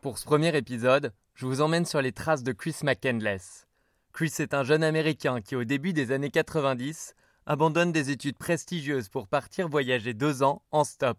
Pour 0.00 0.16
ce 0.16 0.24
premier 0.24 0.56
épisode, 0.56 1.12
je 1.34 1.44
vous 1.44 1.60
emmène 1.60 1.84
sur 1.84 2.00
les 2.00 2.12
traces 2.12 2.44
de 2.44 2.52
Chris 2.52 2.76
McCandless. 2.84 3.66
Chris 4.12 4.32
est 4.38 4.54
un 4.54 4.62
jeune 4.62 4.84
Américain 4.84 5.40
qui, 5.40 5.56
au 5.56 5.64
début 5.64 5.92
des 5.92 6.12
années 6.12 6.30
90, 6.30 7.16
abandonne 7.46 7.90
des 7.90 8.10
études 8.10 8.38
prestigieuses 8.38 9.08
pour 9.08 9.26
partir 9.26 9.68
voyager 9.68 10.14
deux 10.14 10.44
ans 10.44 10.62
en 10.70 10.84
stop. 10.84 11.18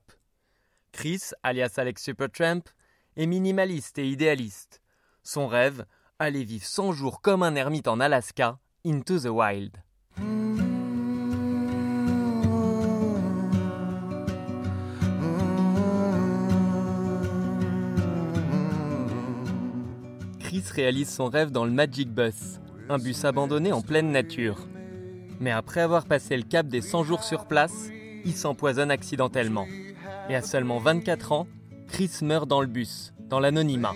Chris, 0.93 1.31
alias 1.43 1.73
Alex 1.75 2.01
Supertramp, 2.01 2.61
est 3.17 3.25
minimaliste 3.25 3.99
et 3.99 4.07
idéaliste. 4.07 4.81
Son 5.23 5.47
rêve, 5.47 5.85
aller 6.17 6.45
vivre 6.45 6.65
100 6.65 6.93
jours 6.93 7.19
comme 7.19 7.43
un 7.43 7.55
ermite 7.55 7.89
en 7.89 7.99
Alaska, 7.99 8.59
into 8.85 9.19
the 9.19 9.25
wild. 9.25 9.75
Chris 20.59 20.73
réalise 20.75 21.09
son 21.09 21.29
rêve 21.29 21.51
dans 21.51 21.63
le 21.63 21.71
Magic 21.71 22.09
Bus, 22.09 22.59
un 22.89 22.97
bus 22.97 23.23
abandonné 23.23 23.71
en 23.71 23.81
pleine 23.81 24.11
nature. 24.11 24.67
Mais 25.39 25.51
après 25.51 25.79
avoir 25.79 26.05
passé 26.05 26.35
le 26.35 26.43
cap 26.43 26.67
des 26.67 26.81
100 26.81 27.05
jours 27.05 27.23
sur 27.23 27.45
place, 27.45 27.87
il 28.25 28.33
s'empoisonne 28.35 28.91
accidentellement. 28.91 29.67
Et 30.27 30.35
à 30.35 30.41
seulement 30.41 30.79
24 30.79 31.31
ans, 31.31 31.47
Chris 31.87 32.11
meurt 32.23 32.45
dans 32.45 32.59
le 32.59 32.67
bus, 32.67 33.13
dans 33.29 33.39
l'anonymat. 33.39 33.93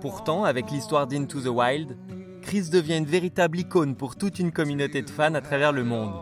Pourtant, 0.00 0.44
avec 0.44 0.70
l'histoire 0.70 1.08
d'Into 1.08 1.40
the 1.40 1.48
Wild, 1.48 1.96
Chris 2.42 2.68
devient 2.70 2.98
une 2.98 3.04
véritable 3.04 3.58
icône 3.58 3.96
pour 3.96 4.14
toute 4.14 4.38
une 4.38 4.52
communauté 4.52 5.02
de 5.02 5.10
fans 5.10 5.34
à 5.34 5.40
travers 5.40 5.72
le 5.72 5.82
monde. 5.82 6.14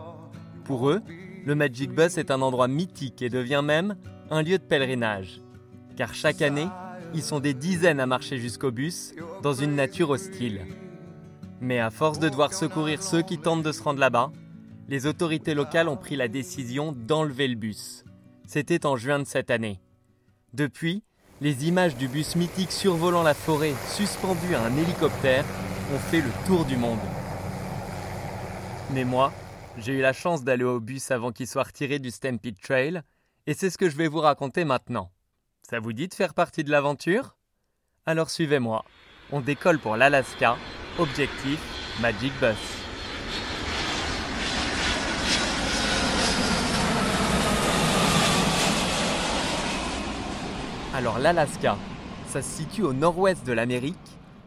Pour 0.63 0.89
eux, 0.89 1.03
le 1.45 1.53
Magic 1.53 1.91
Bus 1.91 2.17
est 2.17 2.31
un 2.31 2.41
endroit 2.41 2.67
mythique 2.67 3.21
et 3.21 3.29
devient 3.29 3.61
même 3.63 3.95
un 4.31 4.41
lieu 4.41 4.57
de 4.57 4.63
pèlerinage. 4.63 5.39
Car 5.95 6.15
chaque 6.15 6.41
année, 6.41 6.67
ils 7.15 7.23
sont 7.23 7.39
des 7.39 7.53
dizaines 7.53 8.01
à 8.01 8.05
marcher 8.05 8.37
jusqu'au 8.37 8.71
bus, 8.71 9.13
dans 9.41 9.53
une 9.53 9.73
nature 9.73 10.09
hostile. 10.09 10.61
Mais 11.61 11.79
à 11.79 11.89
force 11.89 12.19
de 12.19 12.27
devoir 12.27 12.53
secourir 12.53 13.01
ceux 13.01 13.21
qui 13.21 13.37
tentent 13.37 13.63
de 13.63 13.71
se 13.71 13.81
rendre 13.81 13.99
là-bas, 13.99 14.31
les 14.89 15.07
autorités 15.07 15.53
locales 15.53 15.87
ont 15.87 15.95
pris 15.95 16.17
la 16.17 16.27
décision 16.27 16.91
d'enlever 16.91 17.47
le 17.47 17.55
bus. 17.55 18.03
C'était 18.45 18.85
en 18.85 18.97
juin 18.97 19.19
de 19.19 19.23
cette 19.23 19.49
année. 19.49 19.79
Depuis, 20.53 21.03
les 21.39 21.67
images 21.67 21.95
du 21.95 22.09
bus 22.09 22.35
mythique 22.35 22.71
survolant 22.71 23.23
la 23.23 23.33
forêt, 23.33 23.73
suspendu 23.87 24.53
à 24.53 24.63
un 24.63 24.75
hélicoptère, 24.75 25.45
ont 25.93 25.99
fait 25.99 26.21
le 26.21 26.29
tour 26.45 26.65
du 26.65 26.75
monde. 26.75 26.99
Mais 28.93 29.05
moi, 29.05 29.31
j'ai 29.77 29.93
eu 29.93 30.01
la 30.01 30.13
chance 30.13 30.43
d'aller 30.43 30.65
au 30.65 30.81
bus 30.81 31.11
avant 31.11 31.31
qu'il 31.31 31.47
soit 31.47 31.63
retiré 31.63 31.97
du 31.97 32.11
Stampede 32.11 32.59
Trail, 32.61 33.01
et 33.47 33.53
c'est 33.53 33.69
ce 33.69 33.77
que 33.77 33.89
je 33.89 33.95
vais 33.95 34.07
vous 34.07 34.19
raconter 34.19 34.65
maintenant. 34.65 35.11
Ça 35.67 35.79
vous 35.79 35.93
dit 35.93 36.07
de 36.07 36.13
faire 36.13 36.35
partie 36.35 36.63
de 36.63 36.69
l'aventure? 36.69 37.35
Alors 38.05 38.29
suivez-moi. 38.29 38.85
On 39.31 39.41
décolle 39.41 39.79
pour 39.79 39.95
l'Alaska. 39.95 40.57
Objectif 40.99 41.59
Magic 41.99 42.31
Bus. 42.39 42.55
Alors 50.93 51.17
l'Alaska, 51.17 51.79
ça 52.27 52.43
se 52.43 52.57
situe 52.57 52.83
au 52.83 52.93
nord-ouest 52.93 53.43
de 53.43 53.51
l'Amérique, 53.51 53.97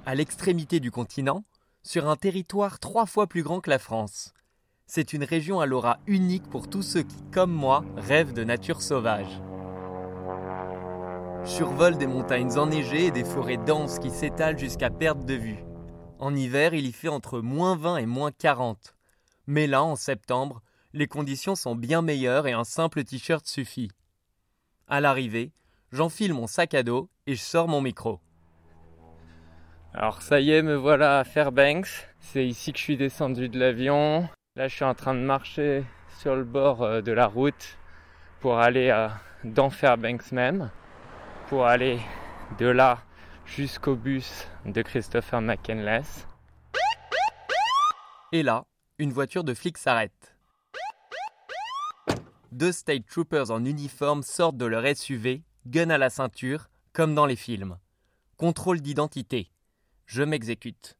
à 0.06 0.14
l'extrémité 0.14 0.78
du 0.78 0.92
continent, 0.92 1.42
sur 1.82 2.08
un 2.08 2.14
territoire 2.14 2.78
trois 2.78 3.06
fois 3.06 3.26
plus 3.26 3.42
grand 3.42 3.58
que 3.58 3.70
la 3.70 3.80
France. 3.80 4.34
C'est 4.86 5.12
une 5.12 5.24
région 5.24 5.58
à 5.58 5.66
l'aura 5.66 5.98
unique 6.06 6.48
pour 6.48 6.70
tous 6.70 6.82
ceux 6.82 7.02
qui, 7.02 7.20
comme 7.32 7.52
moi, 7.52 7.84
rêvent 7.96 8.34
de 8.34 8.44
nature 8.44 8.82
sauvage 8.82 9.40
survole 11.44 11.97
des 11.97 12.06
montagnes 12.06 12.59
enneigées 12.59 13.06
et 13.06 13.10
des 13.10 13.25
forêts 13.25 13.56
denses 13.56 13.99
qui 13.99 14.10
s'étalent 14.10 14.59
jusqu'à 14.59 14.91
perte 14.91 15.25
de 15.25 15.34
vue. 15.34 15.65
En 16.19 16.34
hiver, 16.34 16.75
il 16.75 16.87
y 16.87 16.93
fait 16.93 17.09
entre 17.09 17.41
moins 17.41 17.76
20 17.76 17.99
et 17.99 18.06
moins 18.06 18.32
40. 18.32 18.94
Mais 19.47 19.66
là, 19.66 19.82
en 19.82 19.97
septembre, 19.97 20.62
les 20.93 21.06
conditions 21.06 21.54
sont 21.54 21.77
bien 21.77 22.03
meilleures 22.03 22.47
et 22.47 22.53
un 22.53 22.65
simple 22.65 23.04
t-shirt 23.04 23.47
suffit. 23.47 23.91
À 24.88 25.00
l'arrivée, 25.00 25.53
j'enfile 25.93 26.34
mon 26.34 26.47
sac 26.47 26.75
à 26.75 26.82
dos 26.82 27.09
et 27.27 27.34
je 27.34 27.41
sors 27.41 27.69
mon 27.69 27.81
micro. 27.81 28.21
Alors 29.94 30.22
ça 30.22 30.41
y 30.41 30.50
est, 30.50 30.62
me 30.62 30.75
voilà 30.75 31.21
à 31.21 31.25
Fairbanks. 31.25 32.09
C'est 32.21 32.47
ici 32.47 32.72
que 32.72 32.78
je 32.78 32.84
suis 32.84 32.97
descendu 32.97 33.48
de 33.48 33.59
l'avion. 33.59 34.28
Là, 34.56 34.69
je 34.69 34.75
suis 34.75 34.84
en 34.84 34.94
train 34.94 35.15
de 35.15 35.21
marcher 35.21 35.84
sur 36.19 36.34
le 36.34 36.44
bord 36.44 36.82
euh, 36.82 37.00
de 37.00 37.12
la 37.12 37.27
route 37.27 37.78
pour 38.41 38.59
aller 38.59 39.09
dans 39.44 39.71
Fairbanks 39.71 40.32
même 40.32 40.71
pour 41.48 41.66
aller 41.66 41.98
de 42.59 42.66
là 42.66 43.03
jusqu'au 43.47 43.94
bus 43.97 44.47
de 44.66 44.82
Christopher 44.82 45.41
McKenless. 45.41 46.26
Et 48.32 48.42
là, 48.42 48.66
une 48.98 49.12
voiture 49.12 49.44
de 49.44 49.54
flic 49.54 49.78
s'arrête. 49.78 50.36
Deux 52.53 52.72
state 52.72 53.06
troopers 53.06 53.50
en 53.50 53.64
uniforme 53.64 54.22
sortent 54.22 54.59
de 54.59 54.66
leur 54.66 54.84
SUV, 54.94 55.42
gun 55.66 55.91
à 55.91 55.98
la 55.98 56.10
ceinture, 56.10 56.69
comme 56.92 57.14
dans 57.14 57.26
les 57.26 57.36
films. 57.36 57.78
Contrôle 58.36 58.80
d'identité. 58.80 59.50
Je 60.06 60.22
m'exécute. 60.22 60.98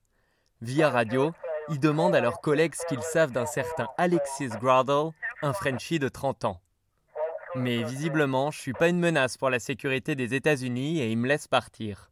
Via 0.63 0.89
radio, 0.89 1.33
ils 1.69 1.81
demandent 1.81 2.15
à 2.15 2.21
leurs 2.21 2.41
collègues 2.41 2.75
ce 2.75 2.87
qu'ils 2.87 3.03
savent 3.03 3.33
d'un 3.33 3.47
certain 3.47 3.89
Alexis 3.99 4.49
Gradle, 4.49 5.11
un 5.43 5.53
Frenchie 5.53 5.99
de 5.99 6.09
30 6.09 6.47
ans. 6.47 6.61
Mais 7.59 7.83
visiblement, 7.83 8.51
je 8.51 8.59
suis 8.59 8.73
pas 8.73 8.89
une 8.89 8.99
menace 8.99 9.37
pour 9.37 9.51
la 9.51 9.59
sécurité 9.59 10.15
des 10.15 10.35
États-Unis 10.35 11.01
et 11.01 11.11
ils 11.11 11.19
me 11.19 11.27
laissent 11.27 11.49
partir. 11.49 12.11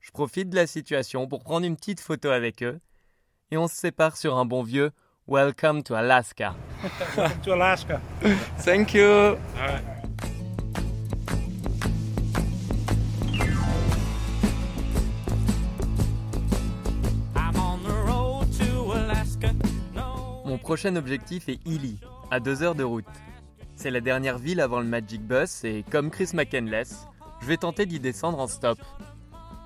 Je 0.00 0.10
profite 0.10 0.48
de 0.48 0.56
la 0.56 0.66
situation 0.66 1.26
pour 1.26 1.42
prendre 1.42 1.66
une 1.66 1.76
petite 1.76 2.00
photo 2.00 2.30
avec 2.30 2.62
eux 2.62 2.80
et 3.50 3.56
on 3.56 3.68
se 3.68 3.74
sépare 3.74 4.16
sur 4.16 4.38
un 4.38 4.44
bon 4.44 4.62
vieux 4.62 4.90
Welcome 5.26 5.82
to 5.82 5.94
Alaska. 5.94 6.54
to 7.44 7.52
Alaska. 7.52 8.00
Thank 8.64 8.94
you. 8.94 9.36
Mon 20.44 20.58
prochain 20.58 20.96
objectif 20.96 21.48
est 21.48 21.60
Ely, 21.64 22.00
à 22.30 22.40
deux 22.40 22.62
heures 22.62 22.74
de 22.74 22.82
route. 22.82 23.04
C'est 23.82 23.90
la 23.90 24.02
dernière 24.02 24.36
ville 24.36 24.60
avant 24.60 24.80
le 24.80 24.86
Magic 24.86 25.22
Bus 25.22 25.64
et 25.64 25.86
comme 25.90 26.10
Chris 26.10 26.32
McKenless, 26.34 27.06
je 27.40 27.46
vais 27.46 27.56
tenter 27.56 27.86
d'y 27.86 27.98
descendre 27.98 28.38
en 28.38 28.46
stop. 28.46 28.78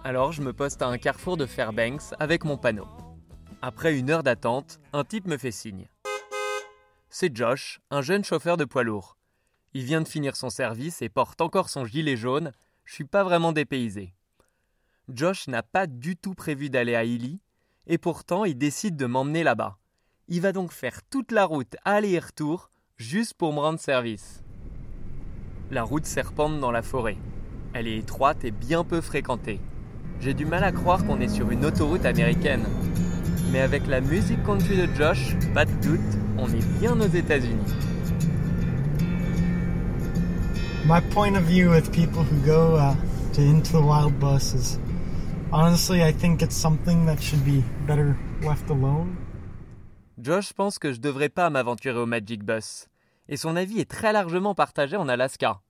Alors 0.05 0.31
je 0.31 0.41
me 0.41 0.53
poste 0.53 0.83
à 0.83 0.87
un 0.87 0.99
carrefour 0.99 1.37
de 1.37 1.47
Fairbanks 1.47 2.15
avec 2.21 2.45
mon 2.45 2.57
panneau. 2.57 2.87
Après 3.61 3.99
une 3.99 4.11
heure 4.11 4.23
d'attente, 4.23 4.79
un 4.93 5.03
type 5.03 5.27
me 5.27 5.37
fait 5.37 5.51
signe. 5.51 5.89
C'est 7.09 7.37
Josh, 7.37 7.81
un 7.91 8.03
jeune 8.03 8.23
chauffeur 8.23 8.57
de 8.57 8.65
poids 8.65 8.85
lourd. 8.85 9.17
Il 9.73 9.83
vient 9.83 10.01
de 10.01 10.07
finir 10.07 10.37
son 10.37 10.49
service 10.49 11.03
et 11.03 11.09
porte 11.09 11.41
encore 11.41 11.69
son 11.69 11.85
gilet 11.85 12.17
jaune, 12.17 12.53
je 12.85 12.95
suis 12.95 13.03
pas 13.03 13.25
vraiment 13.25 13.51
dépaysé. 13.51 14.15
Josh 15.09 15.49
n'a 15.49 15.65
pas 15.65 15.89
du 15.89 16.17
tout 16.17 16.35
prévu 16.35 16.71
d'aller 16.71 16.95
à 16.95 17.03
Ely, 17.03 17.41
et 17.89 17.99
pourtant 17.99 18.45
il 18.45 18.57
décide 18.57 18.95
de 18.95 19.07
m'emmener 19.07 19.43
là-bas. 19.43 19.77
Il 20.29 20.41
va 20.41 20.53
donc 20.53 20.71
faire 20.71 21.03
toute 21.03 21.33
la 21.33 21.47
route 21.47 21.75
aller 21.85 22.13
et 22.13 22.21
retour 22.21 22.71
juste 22.97 23.35
pour 23.35 23.53
me 23.53 23.59
rendre 23.59 23.81
service. 23.81 24.43
La 25.71 25.83
route 25.83 26.07
serpente 26.07 26.61
dans 26.61 26.71
la 26.71 26.83
forêt. 26.83 27.17
Elle 27.73 27.89
est 27.89 27.99
étroite 27.99 28.45
et 28.45 28.53
bien 28.53 28.85
peu 28.85 29.01
fréquentée. 29.01 29.61
J'ai 30.21 30.33
du 30.33 30.47
mal 30.47 30.63
à 30.63 30.71
croire 30.71 31.05
qu'on 31.05 31.21
est 31.21 31.29
sur 31.29 31.51
une 31.51 31.65
autoroute 31.65 32.05
américaine. 32.05 32.65
Mais 33.51 33.61
avec 33.61 33.87
la 33.89 34.01
musique 34.01 34.43
country 34.45 34.77
de 34.77 34.89
Josh, 34.95 35.37
pas 35.53 35.65
de 35.65 35.73
doute, 35.83 36.01
on 36.39 36.47
est 36.49 36.65
bien 36.79 36.99
aux 37.01 37.09
États-Unis. 37.09 37.75
My 40.87 41.01
point 41.13 41.35
of 41.35 41.45
view 41.45 41.71
with 41.71 41.91
people 41.91 42.23
who 42.23 42.37
go 42.47 42.77
uh, 42.77 42.95
to 43.33 43.41
Into 43.41 43.73
the 43.73 43.83
Wild 43.83 44.21
bus 44.21 44.55
is 44.55 44.79
honestly, 45.51 46.03
I 46.03 46.13
think 46.13 46.43
it's 46.43 46.55
something 46.55 47.07
that 47.07 47.21
should 47.21 47.45
be 47.45 47.65
better 47.87 48.17
left 48.43 48.71
alone. 48.71 49.24
Josh 50.25 50.55
pense 50.55 50.79
que 50.79 50.91
je 50.91 51.01
devrais 51.01 51.29
pas 51.29 51.51
m'aventurer 51.51 51.99
au 51.99 52.07
Magic 52.07 52.43
Bus. 52.45 52.87
Et 53.29 53.37
son 53.37 53.57
avis 53.57 53.81
est 53.81 53.91
très 53.91 54.11
largement 54.11 54.55
partagé 54.55 54.97
en 54.97 55.07
Alaska. 55.07 55.61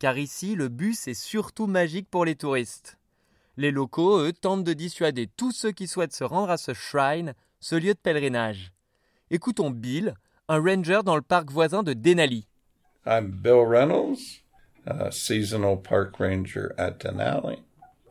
Car 0.00 0.18
ici, 0.18 0.56
le 0.56 0.66
bus 0.66 1.06
est 1.06 1.14
surtout 1.14 1.68
magique 1.68 2.10
pour 2.10 2.24
les 2.24 2.34
touristes. 2.34 2.98
Les 3.56 3.70
locaux, 3.70 4.18
eux, 4.18 4.32
tentent 4.32 4.64
de 4.64 4.72
dissuader 4.72 5.28
tous 5.36 5.52
ceux 5.52 5.70
qui 5.70 5.86
souhaitent 5.86 6.16
se 6.16 6.24
rendre 6.24 6.50
à 6.50 6.56
ce 6.56 6.74
shrine, 6.74 7.34
ce 7.60 7.76
lieu 7.76 7.94
de 7.94 7.98
pèlerinage. 7.98 8.72
Écoutons 9.30 9.70
Bill, 9.70 10.14
un 10.48 10.60
ranger 10.60 11.02
dans 11.04 11.14
le 11.14 11.22
parc 11.22 11.52
voisin 11.52 11.84
de 11.84 11.92
Denali. 11.92 12.48
I'm 13.06 13.30
Bill 13.30 13.64
Reynolds, 13.64 14.42
seasonal 15.12 15.80
park 15.80 16.18
ranger 16.18 16.72
at 16.76 16.98
Denali. 16.98 17.62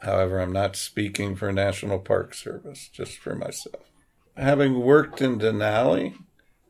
However, 0.02 0.40
I'm 0.40 0.54
not 0.54 0.78
speaking 0.78 1.36
for 1.36 1.52
National 1.52 2.00
Park 2.00 2.34
Service, 2.34 2.90
just 2.94 3.18
for 3.18 3.36
myself. 3.36 3.91
Having 4.38 4.80
worked 4.80 5.22
in 5.22 5.39
Denali, 5.39 6.16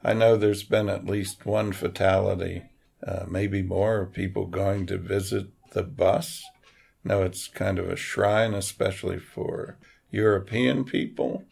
I 0.04 0.14
know 0.14 0.36
there's 0.36 0.64
been 0.64 0.90
at 0.90 1.06
least 1.06 1.46
one 1.46 1.74
fatality, 1.74 2.64
uh, 3.06 3.26
maybe 3.28 3.62
more, 3.62 4.02
of 4.02 4.14
people 4.14 4.48
going 4.48 4.88
to 4.88 4.98
visit 4.98 5.48
the 5.72 5.84
bus. 5.84 6.44
Now 7.04 7.22
it's 7.22 7.48
kind 7.48 7.78
of 7.80 7.90
a 7.90 7.96
shrine, 7.96 8.54
especially 8.54 9.20
for 9.20 9.78
European 10.10 10.84
people. 10.84 11.44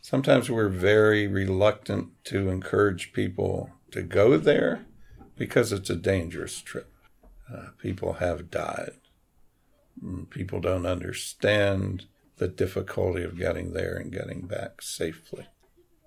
Sometimes 0.00 0.50
we're 0.50 0.68
very 0.68 1.26
reluctant 1.26 2.08
to 2.24 2.48
encourage 2.48 3.12
people 3.12 3.70
to 3.92 4.02
go 4.02 4.36
there 4.36 4.86
because 5.36 5.72
it's 5.72 5.90
a 5.90 5.96
dangerous 5.96 6.60
trip. 6.60 6.90
Uh, 7.52 7.68
people 7.78 8.14
have 8.14 8.50
died. 8.50 8.92
Mm, 10.02 10.28
People 10.30 10.60
don't 10.60 10.86
understand 10.86 12.06
the 12.42 12.48
difficulty 12.48 13.22
of 13.22 13.38
getting 13.38 13.72
there 13.72 13.96
and 13.96 14.10
getting 14.10 14.46
back 14.46 14.82
safely. 14.82 15.46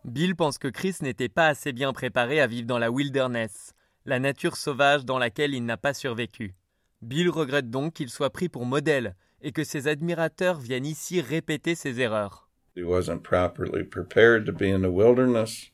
Bill 0.03 0.35
pense 0.35 0.57
que 0.57 0.67
Chris 0.67 0.97
n'était 1.01 1.29
pas 1.29 1.47
assez 1.47 1.71
bien 1.71 1.93
préparé 1.93 2.41
à 2.41 2.47
vivre 2.47 2.67
dans 2.67 2.77
la 2.77 2.91
wilderness, 2.91 3.73
la 4.05 4.19
nature 4.19 4.57
sauvage 4.57 5.05
dans 5.05 5.17
laquelle 5.17 5.53
il 5.53 5.65
n'a 5.65 5.77
pas 5.77 5.93
survécu. 5.93 6.53
Bill 7.01 7.29
regrette 7.29 7.69
donc 7.69 7.93
qu'il 7.93 8.09
soit 8.09 8.31
pris 8.31 8.49
pour 8.49 8.65
modèle 8.65 9.15
et 9.41 9.51
que 9.51 9.63
ses 9.63 9.87
admirateurs 9.87 10.59
viennent 10.59 10.85
ici 10.85 11.21
répéter 11.21 11.73
ses 11.75 12.01
erreurs. 12.01 12.49
He 12.75 12.83
wasn't 12.83 13.23
properly 13.23 13.83
prepared 13.83 14.45
to 14.45 14.51
be 14.51 14.69
in 14.69 14.81
the 14.81 14.91
wilderness. 14.91 15.71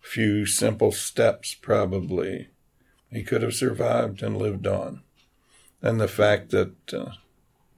Few 0.00 0.46
simple 0.46 0.92
steps, 0.92 1.54
probably. 1.54 2.50
He 3.10 3.24
could 3.24 3.42
have 3.42 3.54
survived 3.54 4.22
and 4.22 4.36
lived 4.36 4.66
on. 4.66 5.02
And 5.82 6.00
the 6.00 6.08
fact 6.08 6.50
that 6.50 6.94
uh, 6.94 7.12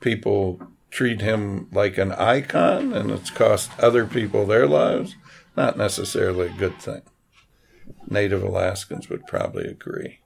people 0.01 0.61
treat 0.91 1.21
him 1.21 1.69
like 1.73 1.99
an 1.99 2.13
icon 2.13 2.93
and 2.93 3.11
it's 3.11 3.31
cost 3.31 3.71
other 3.79 4.07
people 4.07 4.47
their 4.47 4.67
lives, 4.67 5.17
not 5.57 5.77
necessarily 5.77 6.49
a 6.49 6.59
good 6.59 6.79
thing. 6.79 7.03
Native 8.09 8.43
Alaskans 8.43 9.09
would 9.09 9.27
probably 9.27 9.67
agree. 9.67 10.21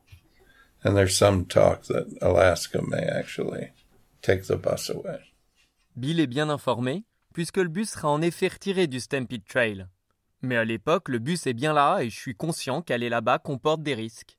And 0.82 0.96
there's 0.96 1.16
some 1.16 1.46
talk 1.46 1.84
that 1.84 2.06
Alaska 2.20 2.82
may 2.82 3.04
actually 3.04 3.72
take 4.22 4.46
the 4.46 4.56
bus 4.56 4.90
away. 4.90 5.20
Bill 5.96 6.20
est 6.20 6.26
bien 6.26 6.50
informé, 6.50 7.04
puisque 7.32 7.58
le 7.58 7.68
bus 7.68 7.90
sera 7.90 8.08
en 8.08 8.20
effet 8.20 8.48
retiré 8.48 8.86
du 8.86 9.00
Stampede 9.00 9.44
Trail. 9.46 9.86
Mais 10.42 10.56
à 10.56 10.64
l'époque, 10.64 11.08
le 11.08 11.18
bus 11.18 11.46
est 11.46 11.54
bien 11.54 11.72
là 11.72 12.00
et 12.00 12.10
je 12.10 12.18
suis 12.18 12.34
conscient 12.34 12.82
qu'aller 12.82 13.08
là-bas 13.08 13.38
comporte 13.38 13.82
des 13.82 13.94
risques. 13.94 14.36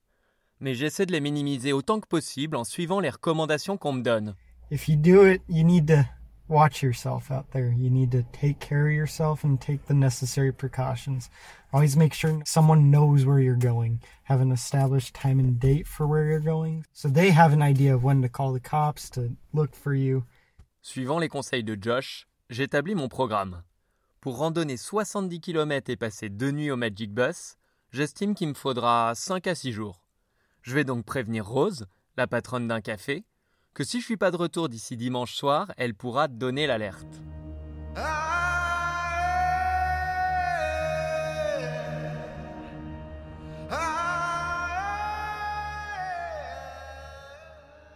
Mais 0.59 0.75
j'essaie 0.75 1.05
de 1.05 1.11
les 1.11 1.19
minimiser 1.19 1.73
autant 1.73 1.99
que 1.99 2.07
possible 2.07 2.55
en 2.55 2.63
suivant 2.63 2.99
les 2.99 3.09
recommandations 3.09 3.77
qu'on 3.77 3.93
me 3.93 4.03
donne. 4.03 4.35
If 4.71 4.87
you 4.87 4.95
do 4.95 5.25
it, 5.25 5.41
you 5.47 5.63
need 5.63 5.87
to 5.87 6.05
watch 6.47 6.83
yourself 6.83 7.31
out 7.31 7.51
there. 7.51 7.73
You 7.75 7.89
need 7.89 8.11
to 8.11 8.23
take 8.31 8.59
care 8.59 8.87
of 8.87 8.93
yourself 8.93 9.43
and 9.43 9.59
take 9.59 9.85
the 9.85 9.93
necessary 9.93 10.51
precautions. 10.51 11.29
Always 11.73 11.97
make 11.97 12.13
sure 12.13 12.41
someone 12.45 12.91
knows 12.91 13.25
where 13.25 13.39
you're 13.39 13.55
going. 13.55 13.99
Have 14.23 14.41
an 14.41 14.51
established 14.51 15.13
time 15.13 15.39
and 15.39 15.59
date 15.59 15.87
for 15.87 16.07
where 16.07 16.25
you're 16.25 16.39
going. 16.39 16.85
So 16.93 17.07
they 17.09 17.31
have 17.31 17.53
an 17.53 17.61
idea 17.61 17.93
of 17.93 18.03
when 18.03 18.21
to 18.21 18.29
call 18.29 18.53
the 18.53 18.59
cops 18.59 19.09
to 19.11 19.35
look 19.53 19.75
for 19.75 19.93
you. 19.93 20.23
Suivant 20.81 21.19
les 21.19 21.29
conseils 21.29 21.63
de 21.63 21.75
Josh, 21.79 22.27
j'établis 22.49 22.95
mon 22.95 23.09
programme. 23.09 23.63
Pour 24.21 24.37
randonner 24.37 24.77
70 24.77 25.39
km 25.39 25.89
et 25.89 25.95
passer 25.95 26.29
deux 26.29 26.51
nuits 26.51 26.71
au 26.71 26.77
Magic 26.77 27.13
Bus, 27.13 27.57
j'estime 27.91 28.35
qu'il 28.35 28.49
me 28.49 28.53
faudra 28.53 29.13
5 29.15 29.47
à 29.47 29.55
6 29.55 29.71
jours. 29.71 30.01
Je 30.61 30.73
vais 30.73 30.83
donc 30.83 31.05
prévenir 31.05 31.45
Rose, 31.45 31.87
la 32.17 32.27
patronne 32.27 32.67
d'un 32.67 32.81
café, 32.81 33.23
que 33.75 33.83
si 33.83 33.99
je 33.99 34.05
suis 34.05 34.17
pas 34.17 34.31
de 34.31 34.37
retour 34.37 34.69
d'ici 34.69 34.97
dimanche 34.97 35.35
soir, 35.35 35.71
elle 35.77 35.93
pourra 35.93 36.27
donner 36.27 36.65
l'alerte. 36.65 37.21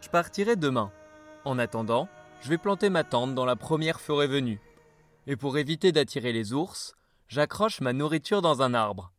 Je 0.02 0.12
partirai 0.12 0.56
demain. 0.56 0.92
En 1.46 1.58
attendant, 1.58 2.10
je 2.42 2.50
vais 2.50 2.58
planter 2.58 2.90
ma 2.90 3.04
tente 3.04 3.34
dans 3.34 3.46
la 3.46 3.56
première 3.56 4.02
forêt 4.02 4.28
venue. 4.28 4.60
Et 5.28 5.36
pour 5.36 5.58
éviter 5.58 5.92
d'attirer 5.92 6.34
les 6.34 6.52
ours, 6.52 6.96
j'accroche 7.28 7.80
ma 7.80 7.94
nourriture 7.94 8.42
dans 8.42 8.62
un 8.62 8.74
arbre. 8.74 9.14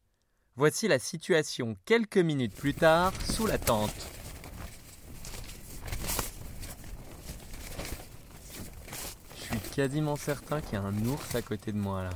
Voici 0.57 0.89
la 0.89 0.99
situation 0.99 1.77
quelques 1.87 2.19
minutes 2.19 2.55
plus 2.55 2.75
tard 2.75 3.13
sous 3.23 3.47
la 3.47 3.57
tente. 3.57 3.95
Je 9.37 9.43
suis 9.43 9.70
quasiment 9.81 10.17
certain 10.17 10.61
qu'il 10.61 10.75
y 10.75 10.77
a 10.77 10.83
un 10.83 11.07
ours 11.07 11.35
à 11.35 11.41
côté 11.41 11.73
de 11.73 11.79
moi 11.79 12.03
là. 12.03 12.11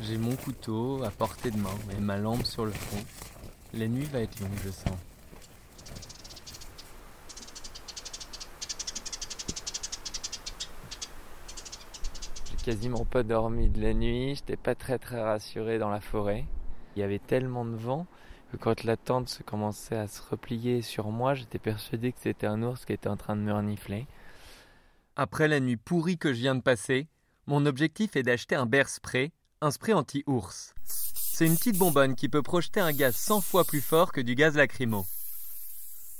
J'ai 0.00 0.16
mon 0.16 0.34
couteau 0.36 1.04
à 1.04 1.10
portée 1.10 1.50
de 1.50 1.58
main 1.58 1.68
et 1.94 2.00
ma 2.00 2.16
lampe 2.16 2.46
sur 2.46 2.64
le 2.64 2.70
front. 2.70 3.04
La 3.74 3.88
nuit 3.88 4.06
va 4.06 4.20
être 4.20 4.40
longue, 4.40 4.48
je 4.64 4.70
sens. 4.70 4.96
J'ai 12.50 12.64
quasiment 12.64 13.04
pas 13.04 13.22
dormi 13.22 13.68
de 13.68 13.82
la 13.82 13.92
nuit, 13.92 14.36
j'étais 14.36 14.56
pas 14.56 14.74
très 14.74 14.98
très 14.98 15.20
rassuré 15.20 15.78
dans 15.78 15.90
la 15.90 16.00
forêt. 16.00 16.46
Il 16.96 17.00
y 17.00 17.02
avait 17.02 17.18
tellement 17.18 17.66
de 17.66 17.76
vent 17.76 18.06
que 18.50 18.56
quand 18.56 18.84
la 18.84 18.96
tente 18.96 19.28
se 19.28 19.42
commençait 19.42 19.98
à 19.98 20.06
se 20.06 20.22
replier 20.22 20.80
sur 20.80 21.10
moi, 21.10 21.34
j'étais 21.34 21.58
persuadé 21.58 22.12
que 22.12 22.20
c'était 22.22 22.46
un 22.46 22.62
ours 22.62 22.86
qui 22.86 22.94
était 22.94 23.10
en 23.10 23.18
train 23.18 23.36
de 23.36 23.42
me 23.42 23.52
renifler. 23.52 24.06
Après 25.14 25.46
la 25.46 25.60
nuit 25.60 25.76
pourrie 25.76 26.16
que 26.16 26.32
je 26.32 26.38
viens 26.38 26.54
de 26.54 26.62
passer, 26.62 27.06
mon 27.46 27.66
objectif 27.66 28.16
est 28.16 28.22
d'acheter 28.22 28.54
un 28.54 28.64
bear 28.64 28.88
spray, 28.88 29.30
un 29.60 29.70
spray 29.70 29.92
anti-ours. 29.92 30.74
C'est 30.84 31.46
une 31.46 31.56
petite 31.56 31.76
bonbonne 31.76 32.14
qui 32.14 32.30
peut 32.30 32.40
projeter 32.40 32.80
un 32.80 32.92
gaz 32.92 33.14
100 33.14 33.42
fois 33.42 33.64
plus 33.64 33.82
fort 33.82 34.12
que 34.12 34.22
du 34.22 34.34
gaz 34.34 34.56
lacrymo. 34.56 35.04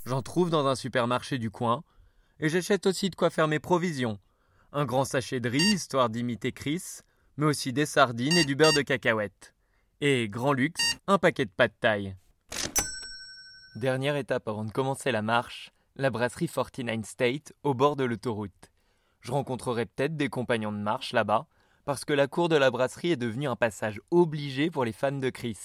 J'en 0.04 0.20
trouve 0.20 0.50
dans 0.50 0.66
un 0.66 0.75
supermarché 0.75 1.38
du 1.38 1.50
coin, 1.50 1.84
et 2.38 2.50
j'achète 2.50 2.87
aussi 2.87 3.08
de 3.08 3.14
quoi 3.14 3.30
faire 3.30 3.49
mes 3.49 3.61
provisions. 3.61 4.18
Un 4.72 4.84
grand 4.84 5.06
sachet 5.06 5.40
de 5.40 5.49
riz, 5.49 5.72
histoire 5.72 6.11
d'imiter 6.11 6.52
Chris, 6.52 6.82
mais 7.38 7.46
aussi 7.46 7.72
des 7.72 7.87
sardines 7.87 8.37
et 8.37 8.44
du 8.44 8.56
beurre 8.56 8.75
de 8.75 8.82
cacahuète. 8.82 9.54
Et, 10.02 10.28
grand 10.28 10.52
luxe, 10.52 10.96
un 11.06 11.16
paquet 11.16 11.46
de 11.46 11.50
pâtes 11.50 11.80
taille. 11.80 12.14
Dernière 13.76 14.16
étape 14.16 14.49
avant 14.49 14.64
de 14.64 14.72
commencer 14.72 15.12
la 15.12 15.22
marche, 15.22 15.70
la 15.96 16.11
brasserie 16.11 16.49
49 16.49 17.06
State 17.06 17.54
au 17.62 17.72
bord 17.72 17.96
de 17.96 18.04
l'autoroute. 18.04 18.72
Je 19.23 19.31
rencontrerai 19.31 19.87
peut-être 19.87 20.17
des 20.17 20.29
compagnons 20.29 20.73
de 20.73 20.79
marche 20.79 21.12
là-bas, 21.12 21.47
parce 21.85 22.05
que 22.05 22.12
la 22.12 22.26
cour 22.26 22.49
de 22.49 22.57
la 22.57 22.73
brasserie 22.73 23.12
est 23.12 23.17
devenue 23.17 23.47
un 23.47 23.55
passage 23.55 24.00
obligé 24.11 24.69
pour 24.69 24.85
les 24.85 24.93
fans 24.93 25.12
de 25.12 25.31
Chris. 25.31 25.59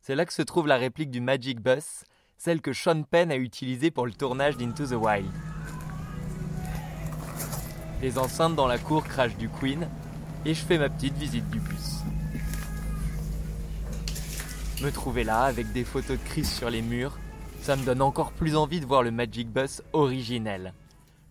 C'est 0.00 0.16
là 0.16 0.26
que 0.26 0.32
se 0.32 0.42
trouve 0.42 0.66
la 0.66 0.76
réplique 0.76 1.12
du 1.12 1.20
Magic 1.20 1.60
Bus, 1.60 2.04
celle 2.36 2.60
que 2.60 2.72
Sean 2.72 3.04
Penn 3.04 3.30
a 3.30 3.36
utilisée 3.36 3.92
pour 3.92 4.06
le 4.06 4.12
tournage 4.12 4.56
d'Into 4.56 4.86
the 4.86 4.92
Wild. 4.92 5.30
Les 8.02 8.18
enceintes 8.18 8.56
dans 8.56 8.66
la 8.66 8.78
cour 8.78 9.04
crachent 9.04 9.36
du 9.36 9.48
Queen, 9.48 9.88
et 10.44 10.52
je 10.52 10.64
fais 10.64 10.78
ma 10.78 10.88
petite 10.88 11.14
visite 11.14 11.48
du 11.50 11.60
bus. 11.60 12.00
Me 14.82 14.90
trouver 14.90 15.22
là 15.22 15.42
avec 15.42 15.70
des 15.72 15.84
photos 15.84 16.18
de 16.18 16.24
Chris 16.24 16.44
sur 16.44 16.70
les 16.70 16.82
murs, 16.82 17.20
ça 17.60 17.76
me 17.76 17.84
donne 17.84 18.02
encore 18.02 18.32
plus 18.32 18.56
envie 18.56 18.80
de 18.80 18.86
voir 18.86 19.04
le 19.04 19.12
Magic 19.12 19.48
Bus 19.48 19.80
originel. 19.92 20.72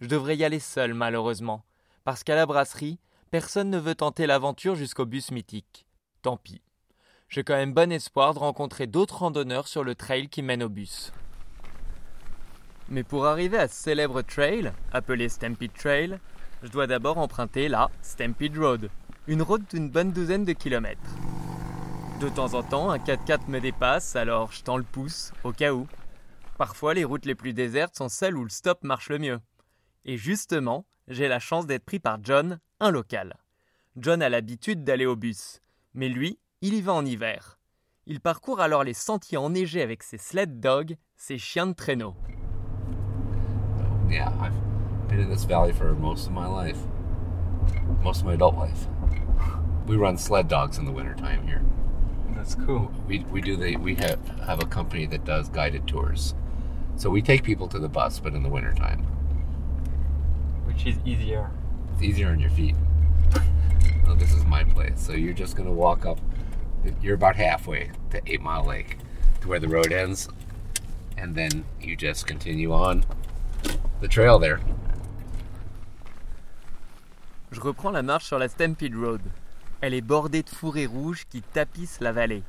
Je 0.01 0.07
devrais 0.07 0.37
y 0.37 0.43
aller 0.43 0.59
seul 0.59 0.93
malheureusement, 0.93 1.65
parce 2.05 2.23
qu'à 2.23 2.35
la 2.35 2.45
brasserie, 2.45 2.99
personne 3.31 3.69
ne 3.69 3.77
veut 3.77 3.95
tenter 3.95 4.27
l'aventure 4.27 4.75
jusqu'au 4.75 5.05
bus 5.05 5.31
mythique. 5.31 5.85
Tant 6.21 6.37
pis. 6.37 6.61
J'ai 7.27 7.43
quand 7.43 7.55
même 7.55 7.73
bon 7.73 7.91
espoir 7.91 8.33
de 8.33 8.39
rencontrer 8.39 8.87
d'autres 8.87 9.19
randonneurs 9.19 9.67
sur 9.67 9.83
le 9.83 9.95
trail 9.95 10.29
qui 10.29 10.41
mène 10.41 10.63
au 10.63 10.69
bus. 10.69 11.11
Mais 12.87 13.03
pour 13.03 13.27
arriver 13.27 13.57
à 13.57 13.67
ce 13.67 13.75
célèbre 13.75 14.21
trail, 14.21 14.71
appelé 14.91 15.29
Stampede 15.29 15.73
Trail, 15.73 16.19
Je 16.63 16.69
dois 16.69 16.87
d'abord 16.87 17.17
emprunter 17.17 17.69
la 17.69 17.89
Stampede 18.01 18.57
Road, 18.57 18.89
une 19.27 19.41
route 19.41 19.69
d'une 19.69 19.89
bonne 19.89 20.11
douzaine 20.11 20.43
de 20.43 20.53
kilomètres. 20.53 20.99
De 22.19 22.27
temps 22.27 22.53
en 22.53 22.63
temps, 22.63 22.89
un 22.89 22.97
4x4 22.97 23.47
me 23.47 23.61
dépasse, 23.61 24.17
alors 24.17 24.51
je 24.51 24.63
tends 24.63 24.75
le 24.75 24.83
pouce, 24.83 25.31
au 25.43 25.53
cas 25.53 25.71
où. 25.71 25.87
Parfois, 26.57 26.93
les 26.93 27.05
routes 27.05 27.25
les 27.25 27.35
plus 27.35 27.53
désertes 27.53 27.95
sont 27.95 28.09
celles 28.09 28.35
où 28.35 28.43
le 28.43 28.49
stop 28.49 28.83
marche 28.83 29.09
le 29.09 29.19
mieux. 29.19 29.39
Et 30.05 30.17
justement, 30.17 30.85
j'ai 31.07 31.27
la 31.27 31.39
chance 31.39 31.67
d'être 31.67 31.85
pris 31.85 31.99
par 31.99 32.19
John, 32.23 32.59
un 32.79 32.91
local. 32.91 33.35
John 33.97 34.21
a 34.21 34.29
l'habitude 34.29 34.83
d'aller 34.83 35.05
au 35.05 35.15
bus, 35.15 35.61
mais 35.93 36.09
lui, 36.09 36.39
il 36.61 36.73
y 36.73 36.81
va 36.81 36.93
en 36.93 37.05
hiver. 37.05 37.59
Il 38.05 38.21
parcourt 38.21 38.61
alors 38.61 38.83
les 38.83 38.93
sentiers 38.93 39.37
enneigés 39.37 39.81
avec 39.81 40.03
ses 40.03 40.17
sled 40.17 40.59
dogs, 40.59 40.95
ses 41.15 41.37
chiens 41.37 41.67
de 41.67 41.73
traîneau. 41.73 42.15
Yeah, 44.09 44.31
I've 44.41 44.53
been 45.07 45.19
in 45.19 45.29
this 45.29 45.45
valley 45.45 45.73
for 45.73 45.93
most 45.93 46.27
of 46.27 46.33
my 46.33 46.47
life. 46.47 46.77
Most 48.03 48.21
of 48.21 48.27
my 48.27 48.33
adult 48.33 48.55
life. 48.55 48.87
We 49.87 49.95
run 49.97 50.17
sled 50.17 50.47
dogs 50.47 50.77
in 50.77 50.85
the 50.85 50.91
wintertime 50.91 51.45
here. 51.45 51.61
That's 52.35 52.55
cool. 52.55 52.91
We, 53.07 53.25
we 53.31 53.41
do 53.41 53.55
the 53.57 53.75
we 53.75 53.95
have 53.95 54.19
have 54.45 54.61
a 54.63 54.65
company 54.65 55.05
that 55.07 55.25
does 55.25 55.49
guided 55.49 55.87
tours. 55.87 56.33
So 56.95 57.09
we 57.09 57.21
take 57.21 57.43
people 57.43 57.67
to 57.67 57.79
the 57.79 57.89
bus, 57.89 58.19
but 58.19 58.33
in 58.33 58.43
the 58.43 58.49
wintertime. 58.49 59.05
Which 60.79 60.95
is 60.95 60.99
easier. 61.05 61.51
It's 61.93 62.03
easier 62.03 62.29
on 62.29 62.39
your 62.39 62.51
feet. 62.51 62.73
well, 64.05 64.15
this 64.15 64.31
is 64.31 64.45
my 64.45 64.63
place. 64.63 64.93
So 64.95 65.11
you're 65.11 65.33
just 65.33 65.57
gonna 65.57 65.73
walk 65.73 66.05
up 66.05 66.19
you're 67.01 67.15
about 67.15 67.35
halfway 67.35 67.91
to 68.11 68.21
Eight 68.25 68.41
Mile 68.41 68.65
Lake 68.65 68.97
to 69.41 69.49
where 69.49 69.59
the 69.59 69.67
road 69.67 69.91
ends. 69.91 70.29
And 71.17 71.35
then 71.35 71.65
you 71.81 71.97
just 71.97 72.27
continue 72.27 72.71
on 72.71 73.03
the 73.99 74.07
trail 74.07 74.39
there. 74.39 74.61
Je 77.51 77.59
reprends 77.59 77.91
la 77.91 78.01
marche 78.01 78.27
sur 78.27 78.39
la 78.39 78.47
Stampede 78.47 78.95
Road. 78.95 79.21
Elle 79.81 79.93
est 79.93 80.01
bordée 80.01 80.43
de 80.43 80.49
fourrés 80.49 80.85
rouges 80.85 81.25
qui 81.29 81.41
tapissent 81.41 81.99
la 81.99 82.13
vallée. 82.13 82.43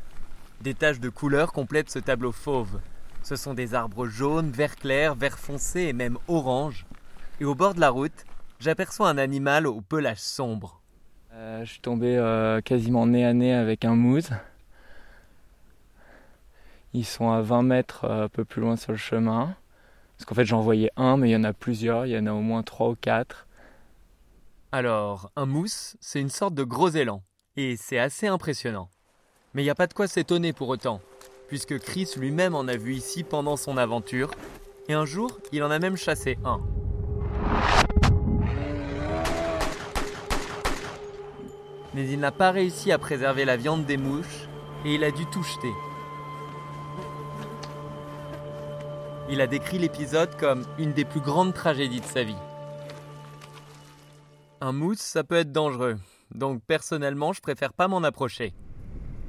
Des 0.60 0.74
taches 0.74 1.00
de 1.00 1.08
couleurs 1.08 1.52
complètent 1.52 1.90
ce 1.90 1.98
tableau 1.98 2.30
fauve. 2.30 2.78
Ce 3.24 3.34
sont 3.34 3.54
des 3.54 3.74
arbres 3.74 4.06
jaunes, 4.06 4.52
vert 4.52 4.76
clair, 4.76 5.16
vert 5.16 5.36
foncé 5.36 5.80
et 5.80 5.92
même 5.92 6.16
orange. 6.28 6.86
Et 7.40 7.44
au 7.46 7.54
bord 7.54 7.72
de 7.72 7.80
la 7.80 7.88
route, 7.88 8.26
j'aperçois 8.58 9.08
un 9.08 9.16
animal 9.16 9.66
au 9.66 9.80
pelage 9.80 10.18
sombre. 10.18 10.82
Euh, 11.32 11.64
je 11.64 11.70
suis 11.70 11.80
tombé 11.80 12.16
euh, 12.18 12.60
quasiment 12.60 13.06
nez 13.06 13.24
à 13.24 13.32
nez 13.32 13.54
avec 13.54 13.86
un 13.86 13.94
moose. 13.94 14.28
Ils 16.92 17.06
sont 17.06 17.30
à 17.30 17.40
20 17.40 17.62
mètres 17.62 18.04
euh, 18.04 18.24
un 18.24 18.28
peu 18.28 18.44
plus 18.44 18.60
loin 18.60 18.76
sur 18.76 18.92
le 18.92 18.98
chemin. 18.98 19.56
Parce 20.18 20.26
qu'en 20.26 20.34
fait 20.34 20.44
j'en 20.44 20.60
voyais 20.60 20.90
un, 20.96 21.16
mais 21.16 21.30
il 21.30 21.32
y 21.32 21.36
en 21.36 21.44
a 21.44 21.54
plusieurs, 21.54 22.04
il 22.04 22.12
y 22.12 22.18
en 22.18 22.26
a 22.26 22.32
au 22.32 22.42
moins 22.42 22.62
trois 22.62 22.90
ou 22.90 22.94
quatre. 22.94 23.46
Alors, 24.70 25.32
un 25.34 25.46
mousse, 25.46 25.96
c'est 25.98 26.20
une 26.20 26.28
sorte 26.28 26.54
de 26.54 26.62
gros 26.62 26.90
élan, 26.90 27.22
et 27.56 27.76
c'est 27.76 27.98
assez 27.98 28.26
impressionnant. 28.26 28.90
Mais 29.54 29.62
il 29.62 29.64
n'y 29.64 29.70
a 29.70 29.74
pas 29.74 29.86
de 29.86 29.94
quoi 29.94 30.06
s'étonner 30.06 30.52
pour 30.52 30.68
autant, 30.68 31.00
puisque 31.48 31.78
Chris 31.78 32.12
lui-même 32.18 32.54
en 32.54 32.68
a 32.68 32.76
vu 32.76 32.94
ici 32.94 33.24
pendant 33.24 33.56
son 33.56 33.78
aventure, 33.78 34.30
et 34.88 34.92
un 34.92 35.06
jour, 35.06 35.38
il 35.52 35.62
en 35.62 35.70
a 35.70 35.78
même 35.78 35.96
chassé 35.96 36.38
un. 36.44 36.60
Mais 41.94 42.08
il 42.08 42.20
n'a 42.20 42.30
pas 42.30 42.50
réussi 42.50 42.92
à 42.92 42.98
préserver 42.98 43.44
la 43.44 43.56
viande 43.56 43.84
des 43.84 43.96
mouches, 43.96 44.48
et 44.84 44.94
il 44.94 45.04
a 45.04 45.10
dû 45.10 45.26
tout 45.26 45.42
jeter. 45.42 45.72
Il 49.28 49.40
a 49.40 49.46
décrit 49.46 49.78
l'épisode 49.78 50.36
comme 50.36 50.64
une 50.78 50.92
des 50.92 51.04
plus 51.04 51.20
grandes 51.20 51.54
tragédies 51.54 52.00
de 52.00 52.06
sa 52.06 52.24
vie. 52.24 52.34
Un 54.60 54.72
mousse, 54.72 54.98
ça 54.98 55.24
peut 55.24 55.36
être 55.36 55.52
dangereux, 55.52 55.98
donc 56.34 56.62
personnellement, 56.66 57.32
je 57.32 57.40
préfère 57.40 57.72
pas 57.72 57.88
m'en 57.88 58.02
approcher. 58.02 58.54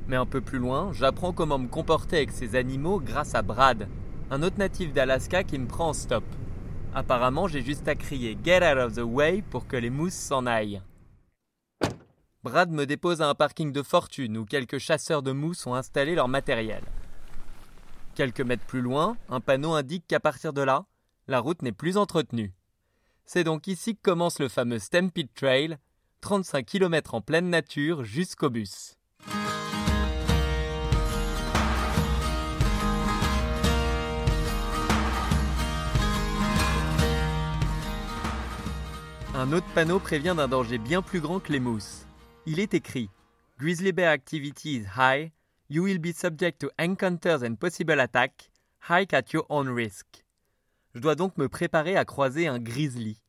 Mais 0.08 0.15
un 0.15 0.25
peu 0.25 0.41
plus 0.41 0.60
loin, 0.60 0.91
j'apprends 0.94 1.34
comment 1.34 1.60
me 1.60 1.68
comporter 1.68 2.18
avec 2.18 2.32
ces 2.32 2.56
animaux 2.56 3.00
grâce 3.00 3.36
à 3.36 3.41
Brad, 3.41 3.88
un 4.30 4.44
autre 4.44 4.58
natif 4.58 4.91
d'Alaska 4.94 5.44
qui 5.44 5.58
me 5.60 5.68
prend 5.68 5.89
en 5.89 5.94
stop. 5.94 6.24
Apparemment, 6.94 7.48
j'ai 7.48 7.62
juste 7.62 7.88
à 7.88 7.96
crier 7.96 8.38
Get 8.44 8.58
out 8.58 8.77
of 8.77 8.94
the 8.94 9.03
way 9.03 9.44
pour 9.50 9.68
que 9.68 9.77
les 9.77 9.89
mousses 9.89 10.13
s'en 10.13 10.46
aillent. 10.46 10.82
Brad 12.44 12.72
me 12.72 12.88
dépose 12.88 13.22
à 13.22 13.30
un 13.30 13.36
parking 13.36 13.72
de 13.72 13.84
fortune 13.84 14.36
où 14.36 14.46
quelques 14.46 14.80
chasseurs 14.80 15.22
de 15.22 15.32
mousses 15.32 15.68
ont 15.68 15.76
installé 15.76 16.16
leur 16.16 16.28
matériel. 16.28 16.82
Quelques 18.16 18.42
mètres 18.42 18.66
plus 18.66 18.82
loin, 18.82 19.16
un 19.30 19.40
panneau 19.40 19.74
indique 19.74 20.08
qu'à 20.08 20.20
partir 20.20 20.52
de 20.52 20.64
là, 20.64 20.86
la 21.28 21.40
route 21.40 21.62
n'est 21.62 21.72
plus 21.72 21.98
entretenue. 21.98 22.52
C'est 23.26 23.44
donc 23.44 23.68
ici 23.68 23.96
que 23.96 24.02
commence 24.02 24.40
le 24.40 24.50
fameux 24.50 24.80
Stampede 24.80 25.32
Trail, 25.36 25.78
35 26.22 26.66
km 26.66 27.14
en 27.14 27.22
pleine 27.22 27.48
nature 27.48 28.04
jusqu'au 28.04 28.50
bus. 28.50 28.98
Un 39.36 39.54
autre 39.54 39.68
panneau 39.76 40.00
prévient 40.00 40.34
d'un 40.36 40.48
danger 40.48 40.80
bien 40.80 41.04
plus 41.04 41.20
grand 41.20 41.40
que 41.40 41.52
les 41.52 41.60
mousses. 41.60 42.08
Il 42.46 42.60
est 42.60 42.74
écrit 42.74 43.10
Grizzly 43.60 43.92
bear 43.92 44.10
activity 44.12 44.78
is 44.78 44.86
high. 44.98 45.32
You 45.70 45.84
will 45.84 46.00
be 46.00 46.14
subject 46.14 46.60
to 46.62 46.70
encounters 46.80 47.44
and 47.44 47.56
possible 47.56 48.00
attack. 48.00 48.50
Hike 48.90 49.14
at 49.14 49.32
your 49.34 49.46
own 49.50 49.70
risk. 49.70 50.06
Je 50.96 51.00
dois 51.00 51.16
donc 51.16 51.38
me 51.38 51.48
préparer 51.48 51.96
à 51.96 52.04
croiser 52.06 52.48
un 52.48 52.60
grizzly. 52.60 53.22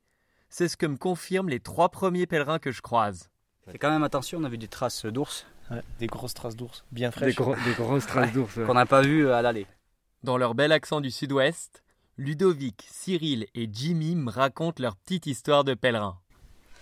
C'est 0.49 0.69
ce 0.69 0.77
que 0.77 0.87
me 0.87 0.97
confirment 0.97 1.49
les 1.51 1.61
trois 1.61 1.91
premiers 1.91 2.27
pèlerins 2.27 2.59
que 2.59 2.73
je 2.73 2.83
croise. 2.83 3.31
Fais 3.71 3.79
quand 3.79 3.91
même 3.91 4.03
attention, 4.03 4.39
on 4.41 4.45
a 4.45 4.49
vu 4.49 4.59
des 4.59 4.69
traces 4.69 5.07
d'ours 5.07 5.47
des 5.99 6.07
grosses 6.07 6.35
traces 6.35 6.57
d'ours, 6.57 6.85
bien 6.93 7.09
Des, 7.09 7.13
fraîches. 7.15 7.35
gros- 7.37 7.55
des 7.65 7.73
grosses 7.73 8.07
traces 8.07 8.33
d'ours. 8.33 8.57
ouais. 8.59 8.67
qu'on 8.67 8.75
n'a 8.75 8.85
pas 8.85 9.01
vues 9.01 9.31
à 9.31 9.41
l'aller. 9.41 9.67
Dans 10.23 10.37
leur 10.37 10.55
bel 10.55 10.71
accent 10.71 11.01
du 11.01 11.11
sud-ouest, 11.11 11.83
Ludovic, 12.19 12.85
Cyril 12.91 13.47
et 13.55 13.71
Jimmy 13.73 14.15
me 14.15 14.31
racontent 14.31 14.83
leur 14.83 14.97
petite 14.97 15.25
histoire 15.27 15.65
de 15.65 15.73
pèlerin. 15.73 16.19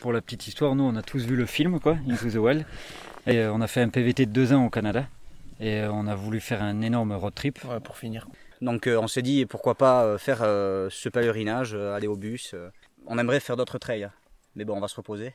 Pour 0.01 0.13
la 0.13 0.21
petite 0.23 0.47
histoire, 0.47 0.75
nous 0.75 0.85
on 0.85 0.97
a 0.97 1.03
tous 1.03 1.25
vu 1.25 1.37
le 1.37 1.47
film, 1.47 1.79
quoi, 1.79 1.99
Into 2.09 2.31
the 2.31 2.35
Well. 2.37 2.65
Et 3.27 3.39
euh, 3.39 3.53
on 3.53 3.61
a 3.61 3.67
fait 3.67 3.83
un 3.83 3.91
PVT 3.91 4.27
de 4.27 4.33
deux 4.33 4.53
ans 4.53 4.65
au 4.65 4.71
Canada. 4.71 5.07
Et 5.61 5.81
euh, 5.81 5.93
on 5.93 6.07
a 6.07 6.15
voulu 6.15 6.41
faire 6.41 6.63
un 6.63 6.81
énorme 6.81 7.13
road 7.13 7.35
trip. 7.35 7.63
Ouais, 7.65 7.81
pour 7.81 7.99
finir. 7.99 8.27
Donc 8.63 8.87
euh, 8.87 8.99
on 8.99 9.09
s'est 9.09 9.21
dit 9.23 9.45
pourquoi 9.47 9.75
pas 9.75 10.05
euh, 10.05 10.17
faire 10.19 10.39
euh, 10.43 10.89
ce 10.91 11.09
pèlerinage, 11.11 11.75
euh, 11.75 11.95
aller 11.95 12.07
au 12.07 12.17
bus. 12.17 12.53
euh. 12.55 12.71
On 13.07 13.19
aimerait 13.19 13.41
faire 13.41 13.57
d'autres 13.57 13.79
trails. 13.79 14.05
hein. 14.05 14.13
Mais 14.57 14.65
bon, 14.65 14.77
on 14.77 14.81
va 14.81 14.89
se 14.89 14.97
reposer. 14.97 15.35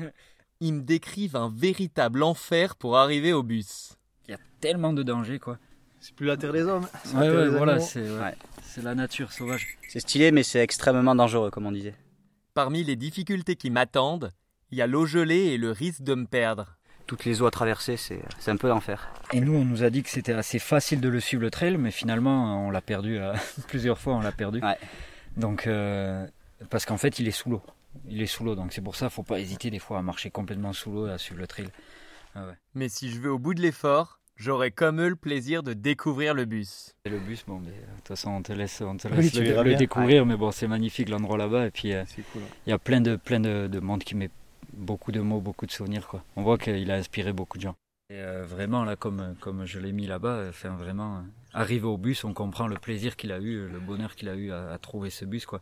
Ils 0.60 0.74
me 0.74 0.82
décrivent 0.82 1.36
un 1.36 1.50
véritable 1.54 2.22
enfer 2.22 2.74
pour 2.76 2.98
arriver 2.98 3.32
au 3.32 3.42
bus. 3.42 3.96
Il 4.28 4.32
y 4.32 4.34
a 4.34 4.38
tellement 4.60 4.92
de 4.92 5.02
dangers, 5.02 5.38
quoi. 5.38 5.58
C'est 6.00 6.14
plus 6.14 6.26
la 6.26 6.36
terre 6.36 6.52
des 6.52 6.62
hommes. 6.62 6.86
Ouais, 7.14 7.28
ouais, 7.30 7.48
voilà, 7.48 7.72
animaux. 7.74 7.86
c'est 7.88 8.02
ouais. 8.02 8.18
Ouais. 8.18 8.34
C'est 8.62 8.82
la 8.82 8.94
nature 8.94 9.32
sauvage. 9.32 9.78
C'est 9.88 10.00
stylé, 10.00 10.32
mais 10.32 10.42
c'est 10.42 10.60
extrêmement 10.60 11.14
dangereux, 11.14 11.50
comme 11.50 11.66
on 11.66 11.72
disait. 11.72 11.94
Parmi 12.54 12.82
les 12.82 12.96
difficultés 12.96 13.56
qui 13.56 13.70
m'attendent, 13.70 14.32
il 14.70 14.78
y 14.78 14.82
a 14.82 14.86
l'eau 14.86 15.06
gelée 15.06 15.46
et 15.46 15.56
le 15.56 15.70
risque 15.70 16.02
de 16.02 16.14
me 16.14 16.26
perdre. 16.26 16.76
Toutes 17.06 17.24
les 17.24 17.42
eaux 17.42 17.46
à 17.46 17.50
traverser, 17.50 17.96
c'est 17.96 18.22
c'est 18.38 18.50
un 18.50 18.56
peu 18.56 18.68
l'enfer. 18.68 19.12
Et 19.32 19.40
nous, 19.40 19.54
on 19.54 19.64
nous 19.64 19.82
a 19.82 19.90
dit 19.90 20.02
que 20.02 20.08
c'était 20.08 20.32
assez 20.32 20.58
facile 20.58 21.00
de 21.00 21.08
le 21.08 21.20
suivre 21.20 21.42
le 21.42 21.50
trail, 21.50 21.76
mais 21.76 21.90
finalement, 21.90 22.66
on 22.66 22.70
l'a 22.70 22.80
perdu 22.80 23.18
euh, 23.18 23.34
plusieurs 23.68 23.98
fois, 23.98 24.14
on 24.14 24.20
l'a 24.20 24.32
perdu. 24.32 24.60
Ouais. 24.60 24.78
Donc, 25.36 25.66
euh, 25.66 26.26
parce 26.70 26.86
qu'en 26.86 26.98
fait, 26.98 27.18
il 27.18 27.26
est 27.26 27.32
sous 27.32 27.50
l'eau. 27.50 27.62
Il 28.08 28.22
est 28.22 28.26
sous 28.26 28.44
l'eau, 28.44 28.54
donc 28.54 28.72
c'est 28.72 28.82
pour 28.82 28.94
ça, 28.94 29.10
faut 29.10 29.24
pas 29.24 29.40
hésiter 29.40 29.70
des 29.70 29.80
fois 29.80 29.98
à 29.98 30.02
marcher 30.02 30.30
complètement 30.30 30.72
sous 30.72 30.92
l'eau 30.92 31.08
et 31.08 31.10
à 31.10 31.18
suivre 31.18 31.40
le 31.40 31.46
trail. 31.46 31.68
Ah 32.34 32.46
ouais. 32.46 32.54
Mais 32.74 32.88
si 32.88 33.10
je 33.10 33.20
vais 33.20 33.28
au 33.28 33.38
bout 33.38 33.54
de 33.54 33.60
l'effort, 33.60 34.19
j'aurai 34.40 34.70
comme 34.70 35.00
eux 35.00 35.10
le 35.10 35.16
plaisir 35.16 35.62
de 35.62 35.74
découvrir 35.74 36.34
le 36.34 36.46
bus. 36.46 36.94
Et 37.04 37.10
le 37.10 37.18
bus, 37.18 37.44
bon, 37.46 37.60
mais, 37.60 37.68
euh, 37.70 37.72
de 37.72 37.96
toute 37.96 38.08
façon, 38.08 38.30
on 38.30 38.42
te 38.42 38.52
laisse, 38.52 38.80
on 38.80 38.96
te 38.96 39.06
laisse 39.06 39.34
le, 39.34 39.74
découvrir, 39.76 40.26
mais 40.26 40.36
bon, 40.36 40.50
c'est 40.50 40.66
magnifique 40.66 41.08
l'endroit 41.08 41.36
là-bas. 41.36 41.66
Et 41.66 41.70
puis, 41.70 41.92
euh, 41.92 42.02
C'est 42.06 42.22
cool. 42.32 42.42
il 42.66 42.70
y 42.70 42.72
a 42.72 42.78
plein 42.78 43.00
de, 43.00 43.16
plein 43.16 43.38
de, 43.38 43.68
de 43.68 43.80
monde 43.80 44.02
qui 44.02 44.16
met 44.16 44.30
beaucoup 44.72 45.12
de 45.12 45.20
mots, 45.20 45.40
beaucoup 45.40 45.66
de 45.66 45.70
souvenirs. 45.70 46.08
Quoi. 46.08 46.24
On 46.36 46.42
voit 46.42 46.58
qu'il 46.58 46.90
a 46.90 46.94
inspiré 46.94 47.32
beaucoup 47.32 47.58
de 47.58 47.62
gens. 47.62 47.74
Et 48.08 48.18
euh, 48.18 48.44
vraiment, 48.44 48.84
là, 48.84 48.96
comme, 48.96 49.36
comme 49.40 49.66
je 49.66 49.78
l'ai 49.78 49.92
mis 49.92 50.06
là-bas, 50.06 50.46
enfin, 50.48 50.70
vraiment, 50.70 51.18
euh, 51.18 51.20
arrivé 51.52 51.86
au 51.86 51.98
bus, 51.98 52.24
on 52.24 52.32
comprend 52.32 52.66
le 52.66 52.76
plaisir 52.76 53.16
qu'il 53.16 53.30
a 53.30 53.38
eu, 53.38 53.68
le 53.68 53.78
bonheur 53.78 54.16
qu'il 54.16 54.28
a 54.28 54.34
eu 54.34 54.50
à, 54.50 54.72
à 54.72 54.78
trouver 54.78 55.10
ce 55.10 55.24
bus, 55.24 55.44
quoi, 55.46 55.60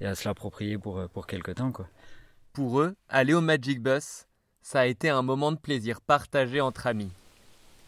et 0.00 0.06
à 0.06 0.14
se 0.14 0.28
l'approprier 0.28 0.76
pour, 0.76 1.08
pour 1.08 1.26
quelque 1.26 1.52
temps, 1.52 1.72
quoi. 1.72 1.88
Pour 2.52 2.80
eux, 2.80 2.96
aller 3.08 3.32
au 3.32 3.40
Magic 3.40 3.80
Bus, 3.80 4.26
ça 4.60 4.80
a 4.80 4.86
été 4.86 5.08
un 5.08 5.22
moment 5.22 5.52
de 5.52 5.56
plaisir 5.56 6.00
partagé 6.00 6.60
entre 6.60 6.88
amis. 6.88 7.12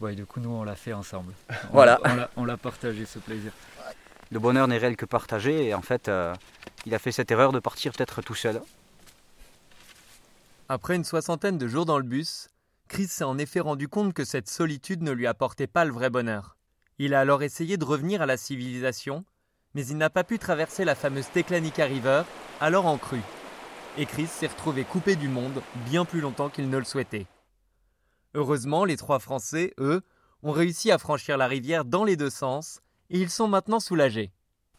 Ouais, 0.03 0.15
du 0.15 0.25
coup, 0.25 0.39
nous, 0.41 0.49
on 0.49 0.63
l'a 0.63 0.75
fait 0.75 0.91
ensemble. 0.93 1.33
On- 1.49 1.53
Voilà. 1.73 1.99
On 2.03 2.15
l'a- 2.15 2.29
on 2.37 2.45
l'a 2.45 2.57
partagé, 2.57 3.05
ce 3.05 3.19
plaisir. 3.19 3.51
Le 4.31 4.39
bonheur 4.39 4.67
n'est 4.67 4.77
réel 4.77 4.97
que 4.97 5.05
partagé, 5.05 5.67
et 5.67 5.73
en 5.73 5.81
fait, 5.81 6.09
euh, 6.09 6.33
il 6.85 6.93
a 6.93 6.99
fait 6.99 7.11
cette 7.11 7.31
erreur 7.31 7.51
de 7.53 7.59
partir 7.59 7.93
peut-être 7.93 8.21
tout 8.21 8.35
seul. 8.35 8.61
Après 10.69 10.95
une 10.95 11.03
soixantaine 11.03 11.57
de 11.57 11.67
jours 11.67 11.85
dans 11.85 11.97
le 11.97 12.03
bus, 12.03 12.47
Chris 12.87 13.07
s'est 13.07 13.23
en 13.23 13.37
effet 13.37 13.59
rendu 13.59 13.87
compte 13.87 14.13
que 14.13 14.25
cette 14.25 14.49
solitude 14.49 15.01
ne 15.03 15.11
lui 15.11 15.27
apportait 15.27 15.67
pas 15.67 15.85
le 15.85 15.93
vrai 15.93 16.09
bonheur. 16.09 16.57
Il 16.99 17.13
a 17.13 17.19
alors 17.21 17.43
essayé 17.43 17.77
de 17.77 17.85
revenir 17.85 18.21
à 18.21 18.25
la 18.25 18.37
civilisation, 18.37 19.23
mais 19.73 19.85
il 19.85 19.97
n'a 19.97 20.09
pas 20.09 20.23
pu 20.23 20.37
traverser 20.39 20.83
la 20.85 20.95
fameuse 20.95 21.27
Teclanica 21.33 21.85
River, 21.85 22.23
alors 22.59 22.85
en 22.85 22.97
crue. 22.97 23.21
et 23.97 24.05
Chris 24.07 24.27
s'est 24.27 24.47
retrouvé 24.47 24.83
coupé 24.83 25.15
du 25.15 25.27
monde 25.27 25.61
bien 25.85 26.03
plus 26.05 26.19
longtemps 26.21 26.49
qu'il 26.49 26.69
ne 26.69 26.77
le 26.77 26.83
souhaitait. 26.85 27.27
Heureusement, 28.33 28.85
les 28.85 28.97
trois 28.97 29.19
Français, 29.19 29.73
eux, 29.79 30.01
ont 30.41 30.51
réussi 30.51 30.91
à 30.91 30.97
franchir 30.97 31.37
la 31.37 31.47
rivière 31.47 31.85
dans 31.85 32.03
les 32.03 32.15
deux 32.15 32.29
sens 32.29 32.81
et 33.09 33.19
ils 33.19 33.29
sont 33.29 33.47
maintenant 33.47 33.79
soulagés. 33.79 34.31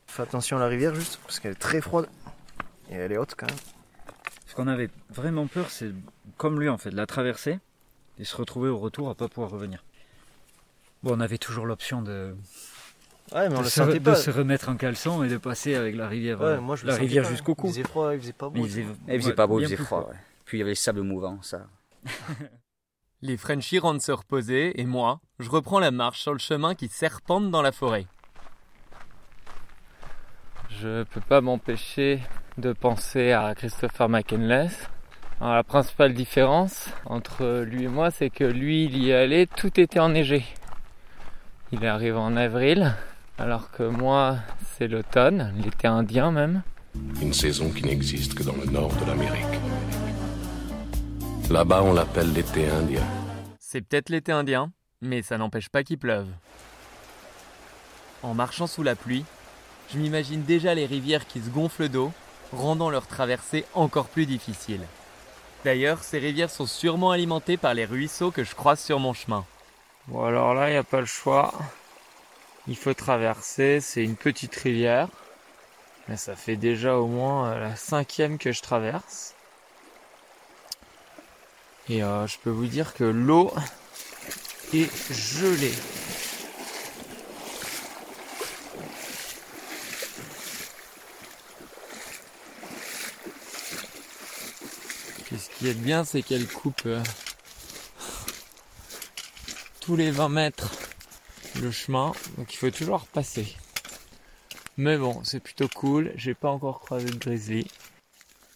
Fais 0.07 0.23
attention 0.23 0.57
à 0.57 0.61
la 0.61 0.67
rivière 0.67 0.95
juste, 0.95 1.19
parce 1.25 1.41
qu'elle 1.41 1.53
est 1.53 1.57
très 1.57 1.81
froide. 1.81 2.09
Et 2.91 2.95
elle 2.95 3.13
est 3.13 3.17
haute 3.19 3.35
quand 3.37 3.47
même. 3.47 3.57
Ce 4.47 4.55
qu'on 4.55 4.67
avait 4.69 4.91
vraiment 5.09 5.47
peur, 5.47 5.71
c'est 5.71 5.91
comme 6.37 6.61
lui 6.61 6.69
en 6.69 6.79
fait, 6.79 6.91
de 6.91 6.97
la 6.97 7.07
traverser 7.07 7.59
et 8.19 8.25
se 8.25 8.37
retrouver 8.37 8.69
au 8.69 8.79
retour 8.79 9.09
à 9.09 9.15
pas 9.15 9.29
pouvoir 9.29 9.51
revenir. 9.51 9.85
Bon, 11.03 11.17
on 11.17 11.21
avait 11.21 11.39
toujours 11.39 11.67
l'option 11.67 12.03
de, 12.03 12.37
Ouais, 13.33 13.49
mais 13.49 13.55
on 13.57 13.59
de 13.61 13.65
le 13.65 13.71
se, 13.71 13.77
sentait 13.77 13.99
de 14.01 14.05
pas. 14.05 14.15
se 14.17 14.31
remettre 14.31 14.69
en 14.69 14.77
caleçon 14.77 15.23
et 15.25 15.29
de 15.29 15.37
passer 15.39 15.75
avec 15.75 15.97
la 15.97 16.09
rivière, 16.09 16.41
Ouais, 16.41 16.47
euh, 16.47 16.61
moi, 16.61 16.77
je 16.77 16.85
le 16.85 16.89
la 16.93 16.97
rivière 16.97 17.25
jusqu'au 17.25 17.55
cou. 17.55 17.69
Il 17.69 17.71
faisait 17.73 17.83
froid, 17.85 18.15
il 18.15 18.21
faisait 18.21 18.33
pas 18.35 18.49
beau. 18.51 18.59
il 18.65 18.69
faisait, 18.69 18.83
Et 18.83 19.15
il 19.15 19.17
faisait 19.21 19.31
ouais, 19.31 19.35
pas 19.35 19.47
beau, 19.47 19.59
il 19.61 19.65
faisait 19.65 19.77
froid. 19.77 20.01
froid. 20.03 20.11
ouais. 20.13 20.19
Puis 20.45 20.59
il 20.59 20.61
y 20.61 20.63
avait 20.63 20.73
les 20.73 20.75
sables 20.77 21.03
mouvants, 21.03 21.41
ça. 21.43 21.67
Les 23.27 23.39
Frenchies 23.39 23.79
rentrent 23.79 24.05
se 24.05 24.13
reposer 24.13 24.79
et 24.79 24.85
moi, 24.85 25.19
je 25.39 25.49
reprends 25.49 25.79
la 25.79 25.91
marche 25.91 26.21
sur 26.21 26.35
le 26.35 26.39
chemin 26.39 26.75
qui 26.75 26.89
serpente 26.89 27.51
dans 27.51 27.63
la 27.63 27.73
forêt. 27.73 28.05
Je 30.69 31.05
peux 31.05 31.23
pas 31.23 31.41
m'empêcher 31.41 32.21
de 32.59 32.75
penser 32.75 33.33
à 33.33 33.55
Christopher 33.55 34.11
McKinless. 34.11 34.91
Alors, 35.41 35.55
la 35.55 35.65
principale 35.65 36.13
différence 36.13 36.91
entre 37.07 37.63
lui 37.63 37.85
et 37.85 37.89
moi, 37.89 38.11
c'est 38.11 38.29
que 38.29 38.45
lui, 38.45 38.85
il 38.85 38.99
y 38.99 39.09
est 39.09 39.15
allé, 39.15 39.47
tout 39.47 39.81
était 39.81 40.01
enneigé. 40.01 40.45
Il 41.73 41.83
est 41.83 41.89
arrivé 41.89 42.19
en 42.19 42.37
avril, 42.37 42.95
alors 43.39 43.71
que 43.71 43.85
moi, 43.85 44.37
c'est 44.77 44.87
l'automne, 44.87 45.55
l'été 45.65 45.87
indien 45.87 46.31
même. 46.31 46.63
Une 47.23 47.33
saison 47.33 47.71
qui 47.71 47.85
n'existe 47.85 48.35
que 48.35 48.43
dans 48.43 48.57
le 48.57 48.71
nord 48.71 48.95
de 48.97 49.07
l'Amérique. 49.07 49.61
Là-bas, 51.51 51.83
on 51.83 51.93
l'appelle 51.93 52.33
l'été 52.33 52.69
indien. 52.69 53.03
C'est 53.61 53.83
peut-être 53.83 54.09
l'été 54.09 54.33
indien, 54.33 54.73
mais 55.03 55.21
ça 55.21 55.37
n'empêche 55.37 55.69
pas 55.69 55.85
qu'il 55.85 55.99
pleuve. 55.99 56.29
En 58.23 58.33
marchant 58.33 58.67
sous 58.67 58.83
la 58.83 58.97
pluie, 58.97 59.27
je 59.93 59.99
m'imagine 59.99 60.43
déjà 60.43 60.75
les 60.75 60.87
rivières 60.87 61.27
qui 61.27 61.41
se 61.41 61.51
gonflent 61.51 61.91
d'eau, 61.91 62.13
rendant 62.53 62.89
leur 62.89 63.07
traversée 63.07 63.67
encore 63.75 64.07
plus 64.07 64.25
difficile. 64.25 64.81
D'ailleurs, 65.65 66.03
ces 66.03 66.19
rivières 66.19 66.51
sont 66.51 66.67
sûrement 66.67 67.11
alimentées 67.11 67.59
par 67.59 67.75
les 67.75 67.85
ruisseaux 67.85 68.31
que 68.31 68.43
je 68.43 68.55
croise 68.55 68.81
sur 68.81 68.99
mon 68.99 69.13
chemin. 69.13 69.45
Bon 70.09 70.25
alors 70.25 70.55
là, 70.55 70.69
il 70.71 70.73
n'y 70.73 70.79
a 70.79 70.83
pas 70.83 71.01
le 71.01 71.07
choix. 71.07 71.53
Il 72.67 72.77
faut 72.77 72.95
traverser, 72.95 73.81
c'est 73.81 74.03
une 74.03 74.17
petite 74.17 74.57
rivière. 74.57 75.09
Mais 76.09 76.17
ça 76.17 76.37
fait 76.37 76.57
déjà 76.57 76.97
au 76.97 77.07
moins 77.07 77.51
euh, 77.51 77.61
la 77.61 77.77
cinquième 77.77 78.39
que 78.39 78.53
je 78.53 78.63
traverse. 78.63 79.35
Et 81.89 82.03
euh, 82.03 82.27
je 82.27 82.39
peux 82.39 82.51
vous 82.51 82.67
dire 82.67 82.95
que 82.95 83.05
l'eau 83.05 83.53
est 84.73 84.91
gelée. 85.13 85.75
Et 95.33 95.39
ce 95.39 95.51
qui 95.51 95.69
est 95.69 95.75
bien, 95.75 96.05
c'est 96.05 96.23
qu'elle 96.23 96.47
coupe 96.47 96.83
euh, 96.87 97.03
tous 99.81 99.97
les 99.97 100.11
20 100.11 100.29
mètres 100.31 100.73
le 101.61 101.71
chemin, 101.71 102.13
donc 102.37 102.53
il 102.53 102.57
faut 102.57 102.71
toujours 102.71 103.07
passer. 103.07 103.55
Mais 104.77 104.97
bon, 104.97 105.23
c'est 105.23 105.41
plutôt 105.41 105.69
cool, 105.69 106.13
j'ai 106.17 106.35
pas 106.35 106.51
encore 106.51 106.81
croisé 106.81 107.07
de 107.07 107.17
grizzly. 107.17 107.71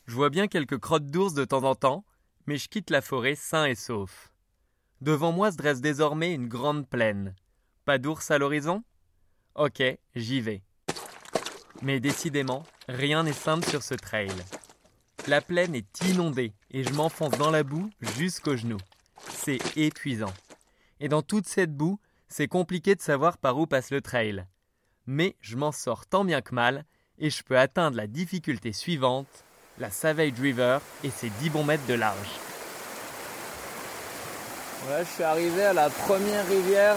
Je 0.06 0.14
vois 0.14 0.30
bien 0.30 0.48
quelques 0.48 0.78
crottes 0.78 1.06
d'ours 1.06 1.34
de 1.34 1.44
temps 1.44 1.62
en 1.62 1.74
temps, 1.74 2.04
mais 2.48 2.56
je 2.56 2.70
quitte 2.70 2.88
la 2.88 3.02
forêt 3.02 3.34
sain 3.34 3.66
et 3.66 3.74
sauf. 3.74 4.32
Devant 5.02 5.32
moi 5.32 5.52
se 5.52 5.58
dresse 5.58 5.82
désormais 5.82 6.32
une 6.32 6.48
grande 6.48 6.88
plaine. 6.88 7.34
Pas 7.84 7.98
d'ours 7.98 8.30
à 8.30 8.38
l'horizon? 8.38 8.82
Ok, 9.54 9.82
j'y 10.16 10.40
vais. 10.40 10.62
Mais 11.82 12.00
décidément, 12.00 12.64
rien 12.88 13.24
n'est 13.24 13.34
simple 13.34 13.68
sur 13.68 13.82
ce 13.82 13.92
trail. 13.92 14.32
La 15.26 15.42
plaine 15.42 15.74
est 15.74 16.00
inondée 16.06 16.54
et 16.70 16.84
je 16.84 16.94
m'enfonce 16.94 17.36
dans 17.36 17.50
la 17.50 17.64
boue 17.64 17.90
jusqu'aux 18.16 18.56
genoux. 18.56 18.80
C'est 19.28 19.58
épuisant. 19.76 20.32
Et 21.00 21.10
dans 21.10 21.20
toute 21.20 21.46
cette 21.46 21.76
boue, 21.76 22.00
c'est 22.28 22.48
compliqué 22.48 22.94
de 22.94 23.02
savoir 23.02 23.36
par 23.36 23.58
où 23.58 23.66
passe 23.66 23.90
le 23.90 24.00
trail. 24.00 24.46
Mais 25.06 25.36
je 25.42 25.58
m'en 25.58 25.70
sors 25.70 26.06
tant 26.06 26.24
bien 26.24 26.40
que 26.40 26.54
mal 26.54 26.86
et 27.18 27.28
je 27.28 27.42
peux 27.42 27.58
atteindre 27.58 27.98
la 27.98 28.06
difficulté 28.06 28.72
suivante, 28.72 29.44
la 29.80 29.90
Savage 29.90 30.40
River 30.40 30.78
et 31.04 31.10
ses 31.10 31.30
10 31.40 31.50
bons 31.50 31.64
mètres 31.64 31.86
de 31.86 31.94
large. 31.94 32.16
Voilà, 34.84 35.04
je 35.04 35.08
suis 35.08 35.22
arrivé 35.22 35.64
à 35.64 35.72
la 35.72 35.90
première 35.90 36.46
rivière, 36.46 36.96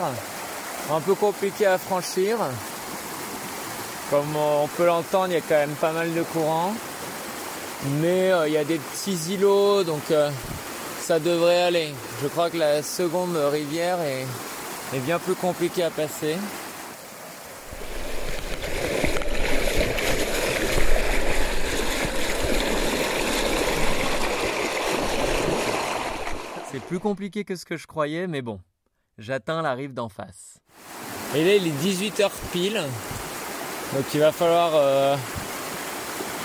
un 0.91 0.99
peu 1.01 1.15
compliquée 1.15 1.65
à 1.65 1.77
franchir. 1.77 2.37
Comme 4.09 4.35
on 4.35 4.67
peut 4.77 4.85
l'entendre, 4.85 5.27
il 5.29 5.33
y 5.33 5.37
a 5.37 5.41
quand 5.41 5.55
même 5.55 5.75
pas 5.75 5.91
mal 5.91 6.13
de 6.13 6.23
courant. 6.23 6.73
Mais 8.01 8.31
euh, 8.31 8.47
il 8.47 8.53
y 8.53 8.57
a 8.57 8.63
des 8.63 8.77
petits 8.77 9.33
îlots, 9.33 9.83
donc 9.83 10.11
euh, 10.11 10.29
ça 11.01 11.19
devrait 11.19 11.63
aller. 11.63 11.93
Je 12.21 12.27
crois 12.27 12.49
que 12.49 12.57
la 12.57 12.83
seconde 12.83 13.35
rivière 13.35 13.99
est, 14.01 14.27
est 14.95 14.99
bien 14.99 15.17
plus 15.17 15.33
compliquée 15.33 15.83
à 15.83 15.89
passer. 15.89 16.37
C'est 26.71 26.81
plus 26.83 26.99
compliqué 26.99 27.43
que 27.43 27.57
ce 27.57 27.65
que 27.65 27.75
je 27.75 27.85
croyais, 27.85 28.27
mais 28.27 28.41
bon, 28.41 28.61
j'atteins 29.17 29.61
la 29.61 29.73
rive 29.73 29.93
d'en 29.93 30.07
face. 30.07 30.57
Et 31.35 31.43
là, 31.43 31.55
il 31.55 31.67
est 31.67 31.83
18h 31.83 32.29
pile, 32.53 32.81
donc 33.93 34.05
il 34.13 34.21
va 34.21 34.31
falloir 34.31 34.71
euh, 34.75 35.17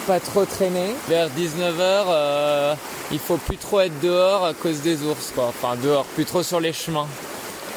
pas 0.09 0.19
trop 0.19 0.45
traîner. 0.45 0.95
Vers 1.07 1.29
19h, 1.31 2.77
il 3.13 3.21
faut 3.21 3.37
plus 3.37 3.57
trop 3.57 3.81
être 3.81 4.01
dehors 4.01 4.45
à 4.45 4.53
cause 4.53 4.83
des 4.83 5.05
ours, 5.05 5.31
quoi. 5.33 5.47
Enfin, 5.47 5.77
dehors, 5.77 6.05
plus 6.07 6.25
trop 6.25 6.43
sur 6.43 6.59
les 6.59 6.73
chemins. 6.73 7.07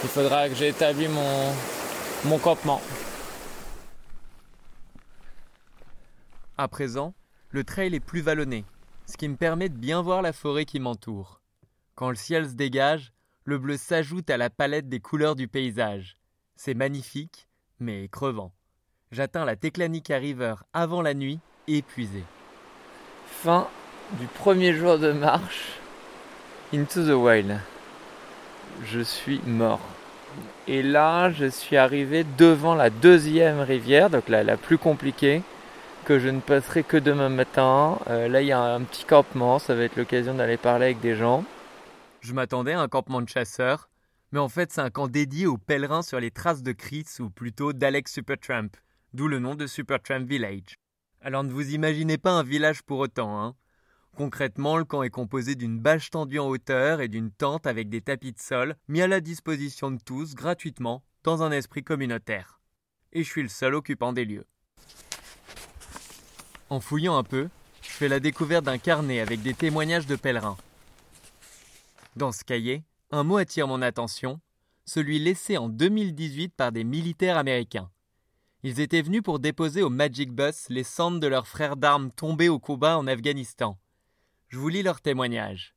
Il 0.01 0.09
faudra 0.09 0.49
que 0.49 0.55
j'établis 0.55 1.07
mon, 1.07 1.53
mon 2.25 2.39
campement. 2.39 2.81
À 6.57 6.67
présent, 6.67 7.13
le 7.51 7.63
trail 7.63 7.93
est 7.93 7.99
plus 7.99 8.21
vallonné, 8.21 8.65
ce 9.05 9.17
qui 9.17 9.27
me 9.27 9.35
permet 9.35 9.69
de 9.69 9.77
bien 9.77 10.01
voir 10.01 10.23
la 10.23 10.33
forêt 10.33 10.65
qui 10.65 10.79
m'entoure. 10.79 11.39
Quand 11.99 12.11
le 12.11 12.15
ciel 12.15 12.47
se 12.47 12.53
dégage, 12.53 13.11
le 13.43 13.57
bleu 13.57 13.75
s'ajoute 13.75 14.29
à 14.29 14.37
la 14.37 14.49
palette 14.49 14.87
des 14.87 15.01
couleurs 15.01 15.35
du 15.35 15.49
paysage. 15.49 16.15
C'est 16.55 16.73
magnifique, 16.73 17.49
mais 17.81 18.07
crevant. 18.07 18.53
J'atteins 19.11 19.43
la 19.43 19.57
Teclanica 19.57 20.15
River 20.15 20.53
avant 20.71 21.01
la 21.01 21.13
nuit, 21.13 21.39
épuisé. 21.67 22.23
Fin 23.27 23.67
du 24.13 24.27
premier 24.27 24.71
jour 24.71 24.97
de 24.97 25.11
marche. 25.11 25.73
Into 26.73 27.03
the 27.05 27.21
Wild. 27.21 27.59
Je 28.85 29.01
suis 29.01 29.41
mort. 29.45 29.85
Et 30.69 30.83
là, 30.83 31.31
je 31.31 31.47
suis 31.47 31.75
arrivé 31.75 32.25
devant 32.37 32.75
la 32.75 32.89
deuxième 32.89 33.59
rivière, 33.59 34.09
donc 34.09 34.29
la, 34.29 34.55
plus 34.55 34.77
compliquée, 34.77 35.41
que 36.05 36.17
je 36.17 36.29
ne 36.29 36.39
passerai 36.39 36.83
que 36.83 36.95
demain 36.95 37.27
matin. 37.27 37.99
Euh, 38.09 38.29
là, 38.29 38.41
il 38.41 38.47
y 38.47 38.53
a 38.53 38.61
un 38.61 38.83
petit 38.83 39.03
campement, 39.03 39.59
ça 39.59 39.75
va 39.75 39.83
être 39.83 39.97
l'occasion 39.97 40.33
d'aller 40.33 40.55
parler 40.55 40.85
avec 40.85 41.01
des 41.01 41.17
gens. 41.17 41.43
Je 42.21 42.33
m'attendais 42.33 42.73
à 42.73 42.81
un 42.81 42.87
campement 42.87 43.21
de 43.21 43.29
chasseurs, 43.29 43.89
mais 44.31 44.39
en 44.39 44.49
fait, 44.49 44.71
c'est 44.71 44.81
un 44.81 44.89
camp 44.89 45.07
dédié 45.07 45.47
aux 45.47 45.57
pèlerins 45.57 46.01
sur 46.01 46.19
les 46.19 46.31
traces 46.31 46.63
de 46.63 46.71
Chris, 46.71 47.05
ou 47.19 47.29
plutôt 47.29 47.73
d'Alex 47.73 48.13
Supertramp, 48.13 48.69
d'où 49.13 49.27
le 49.27 49.39
nom 49.39 49.55
de 49.55 49.67
Supertramp 49.67 50.25
Village. 50.25 50.75
Alors 51.21 51.43
ne 51.43 51.51
vous 51.51 51.73
imaginez 51.73 52.17
pas 52.17 52.31
un 52.31 52.43
village 52.43 52.83
pour 52.83 52.99
autant, 52.99 53.41
hein. 53.41 53.55
Concrètement, 54.15 54.77
le 54.77 54.83
camp 54.83 55.03
est 55.03 55.09
composé 55.09 55.55
d'une 55.55 55.79
bâche 55.79 56.09
tendue 56.09 56.39
en 56.39 56.47
hauteur 56.47 56.99
et 56.99 57.07
d'une 57.07 57.31
tente 57.31 57.65
avec 57.65 57.89
des 57.89 58.01
tapis 58.01 58.33
de 58.33 58.39
sol 58.39 58.75
mis 58.87 59.01
à 59.01 59.07
la 59.07 59.21
disposition 59.21 59.91
de 59.91 59.99
tous 60.03 60.35
gratuitement 60.35 61.03
dans 61.23 61.41
un 61.41 61.51
esprit 61.51 61.83
communautaire. 61.83 62.59
Et 63.13 63.23
je 63.23 63.29
suis 63.29 63.43
le 63.43 63.49
seul 63.49 63.75
occupant 63.75 64.11
des 64.11 64.25
lieux. 64.25 64.45
En 66.69 66.79
fouillant 66.79 67.17
un 67.17 67.23
peu, 67.23 67.49
je 67.81 67.89
fais 67.89 68.09
la 68.09 68.19
découverte 68.19 68.65
d'un 68.65 68.77
carnet 68.77 69.21
avec 69.21 69.41
des 69.41 69.53
témoignages 69.53 70.07
de 70.07 70.15
pèlerins. 70.15 70.57
Dans 72.19 72.33
ce 72.33 72.43
cahier, 72.43 72.83
un 73.11 73.23
mot 73.23 73.37
attire 73.37 73.65
mon 73.65 73.81
attention, 73.81 74.41
celui 74.83 75.19
laissé 75.19 75.57
en 75.57 75.69
2018 75.69 76.53
par 76.53 76.73
des 76.73 76.83
militaires 76.83 77.37
américains. 77.37 77.89
Ils 78.61 78.81
étaient 78.81 79.01
venus 79.01 79.21
pour 79.23 79.39
déposer 79.39 79.83
au 79.83 79.89
Magic 79.89 80.33
Bus 80.33 80.67
les 80.67 80.83
cendres 80.83 81.21
de 81.21 81.27
leurs 81.27 81.47
frères 81.47 81.77
d'armes 81.77 82.11
tombés 82.11 82.49
au 82.49 82.59
combat 82.59 82.97
en 82.97 83.07
Afghanistan. 83.07 83.77
Je 84.49 84.57
vous 84.57 84.67
lis 84.67 84.83
leur 84.83 84.99
témoignage. 84.99 85.73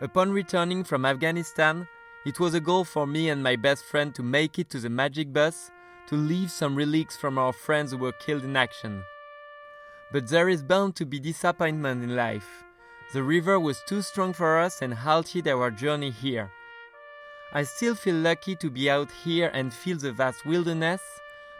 Upon 0.00 0.32
returning 0.32 0.84
from 0.84 1.04
Afghanistan, 1.04 1.84
it 2.24 2.40
was 2.40 2.54
a 2.54 2.60
goal 2.60 2.84
for 2.84 3.06
me 3.06 3.30
and 3.30 3.42
my 3.42 3.58
best 3.58 3.84
friend 3.84 4.14
to 4.14 4.22
make 4.22 4.58
it 4.58 4.70
to 4.70 4.80
the 4.80 4.88
Magic 4.88 5.34
Bus 5.34 5.70
to 6.08 6.16
leave 6.16 6.50
some 6.50 6.74
relics 6.74 7.14
from 7.14 7.36
our 7.36 7.52
friends 7.52 7.92
who 7.92 7.98
were 7.98 8.16
killed 8.24 8.44
in 8.44 8.56
action. 8.56 9.02
But 10.14 10.28
there 10.28 10.48
is 10.48 10.62
bound 10.62 10.96
to 10.96 11.04
be 11.04 11.20
disappointment 11.20 12.02
in 12.02 12.16
life. 12.16 12.65
The 13.12 13.22
river 13.22 13.60
was 13.60 13.82
too 13.86 14.02
strong 14.02 14.32
for 14.32 14.58
us 14.58 14.82
and 14.82 14.92
halted 14.92 15.46
our 15.46 15.70
journey 15.70 16.10
here. 16.10 16.50
I 17.52 17.62
still 17.62 17.94
feel 17.94 18.16
lucky 18.16 18.56
to 18.56 18.68
be 18.68 18.90
out 18.90 19.10
here 19.24 19.50
and 19.54 19.72
feel 19.72 19.96
the 19.96 20.12
vast 20.12 20.44
wilderness, 20.44 21.00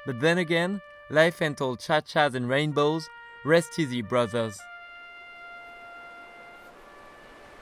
but 0.04 0.18
then 0.20 0.38
again, 0.38 0.80
life 1.08 1.40
ain't 1.40 1.60
all 1.60 1.76
cha-chas 1.76 2.34
and 2.34 2.48
rainbows. 2.48 3.08
Rest 3.44 3.78
easy, 3.78 4.02
brothers. 4.02 4.58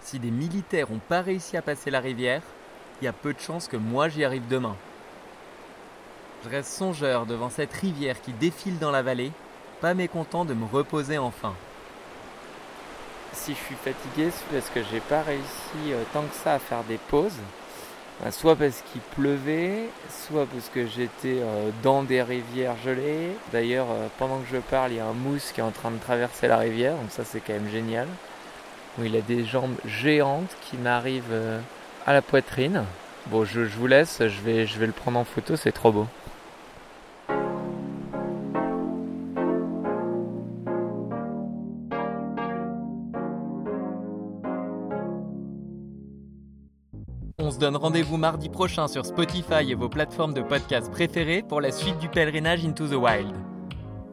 Si 0.00 0.18
des 0.18 0.30
militaires 0.30 0.90
n'ont 0.90 0.98
pas 0.98 1.20
réussi 1.20 1.58
à 1.58 1.62
passer 1.62 1.90
la 1.90 2.00
rivière, 2.00 2.42
il 3.00 3.04
y 3.04 3.08
a 3.08 3.12
peu 3.12 3.34
de 3.34 3.40
chances 3.40 3.68
que 3.68 3.76
moi 3.76 4.08
j'y 4.08 4.24
arrive 4.24 4.48
demain. 4.48 4.76
Je 6.42 6.48
reste 6.48 6.72
songeur 6.72 7.26
devant 7.26 7.50
cette 7.50 7.72
rivière 7.74 8.20
qui 8.22 8.32
défile 8.32 8.78
dans 8.78 8.90
la 8.90 9.02
vallée, 9.02 9.32
pas 9.82 9.92
mécontent 9.92 10.46
de 10.46 10.54
me 10.54 10.64
reposer 10.64 11.18
enfin. 11.18 11.54
Si 13.34 13.52
je 13.52 13.58
suis 13.58 13.74
fatigué, 13.74 14.30
c'est 14.30 14.56
parce 14.56 14.70
que 14.70 14.80
j'ai 14.90 15.00
pas 15.00 15.22
réussi 15.22 15.92
euh, 15.92 16.02
tant 16.12 16.22
que 16.22 16.34
ça 16.34 16.54
à 16.54 16.58
faire 16.58 16.84
des 16.84 16.98
pauses. 16.98 17.38
Euh, 18.22 18.30
Soit 18.30 18.56
parce 18.56 18.82
qu'il 18.92 19.00
pleuvait, 19.00 19.88
soit 20.08 20.46
parce 20.46 20.68
que 20.68 20.86
j'étais 20.86 21.40
euh, 21.40 21.70
dans 21.82 22.02
des 22.02 22.22
rivières 22.22 22.76
gelées. 22.84 23.30
D'ailleurs, 23.52 23.86
euh, 23.90 24.06
pendant 24.18 24.38
que 24.38 24.46
je 24.52 24.58
parle, 24.58 24.92
il 24.92 24.98
y 24.98 25.00
a 25.00 25.06
un 25.06 25.12
mousse 25.12 25.50
qui 25.52 25.60
est 25.60 25.64
en 25.64 25.72
train 25.72 25.90
de 25.90 25.98
traverser 25.98 26.46
la 26.46 26.58
rivière, 26.58 26.94
donc 26.96 27.10
ça 27.10 27.24
c'est 27.24 27.40
quand 27.40 27.54
même 27.54 27.70
génial. 27.70 28.06
Il 29.02 29.16
a 29.16 29.20
des 29.20 29.44
jambes 29.44 29.74
géantes 29.84 30.56
qui 30.62 30.76
m'arrivent 30.76 31.34
à 32.06 32.12
la 32.12 32.22
poitrine. 32.22 32.84
Bon, 33.26 33.44
je, 33.44 33.62
vous 33.62 33.88
laisse, 33.88 34.20
je 34.20 34.78
vais 34.78 34.86
le 34.86 34.92
prendre 34.92 35.18
en 35.18 35.24
photo, 35.24 35.56
c'est 35.56 35.72
trop 35.72 35.90
beau. 35.90 36.06
Donne 47.58 47.76
rendez-vous 47.76 48.16
mardi 48.16 48.48
prochain 48.48 48.88
sur 48.88 49.04
Spotify 49.04 49.70
et 49.70 49.74
vos 49.74 49.88
plateformes 49.88 50.34
de 50.34 50.42
podcast 50.42 50.90
préférées 50.90 51.42
pour 51.42 51.60
la 51.60 51.72
suite 51.72 51.98
du 51.98 52.08
pèlerinage 52.08 52.64
Into 52.64 52.88
the 52.88 52.94
Wild. 52.94 53.34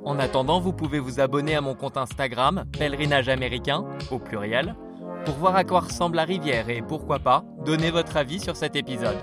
En 0.03 0.19
attendant, 0.19 0.59
vous 0.59 0.73
pouvez 0.73 0.99
vous 0.99 1.19
abonner 1.19 1.55
à 1.55 1.61
mon 1.61 1.75
compte 1.75 1.97
Instagram, 1.97 2.65
pèlerinage 2.77 3.29
américain, 3.29 3.85
au 4.09 4.19
pluriel, 4.19 4.75
pour 5.25 5.35
voir 5.35 5.55
à 5.55 5.63
quoi 5.63 5.81
ressemble 5.81 6.15
la 6.15 6.23
rivière 6.23 6.69
et 6.69 6.81
pourquoi 6.81 7.19
pas, 7.19 7.43
donner 7.65 7.91
votre 7.91 8.17
avis 8.17 8.39
sur 8.39 8.55
cet 8.55 8.75
épisode. 8.75 9.19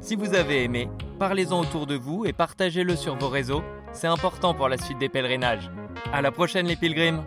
Si 0.00 0.14
vous 0.14 0.34
avez 0.34 0.62
aimé, 0.62 0.88
parlez-en 1.18 1.60
autour 1.60 1.86
de 1.86 1.96
vous 1.96 2.24
et 2.24 2.32
partagez-le 2.32 2.94
sur 2.96 3.16
vos 3.16 3.28
réseaux, 3.28 3.62
c'est 3.92 4.06
important 4.06 4.54
pour 4.54 4.68
la 4.68 4.78
suite 4.78 4.98
des 4.98 5.08
pèlerinages. 5.08 5.70
À 6.12 6.22
la 6.22 6.30
prochaine 6.30 6.66
les 6.66 6.76
pilgrims 6.76 7.24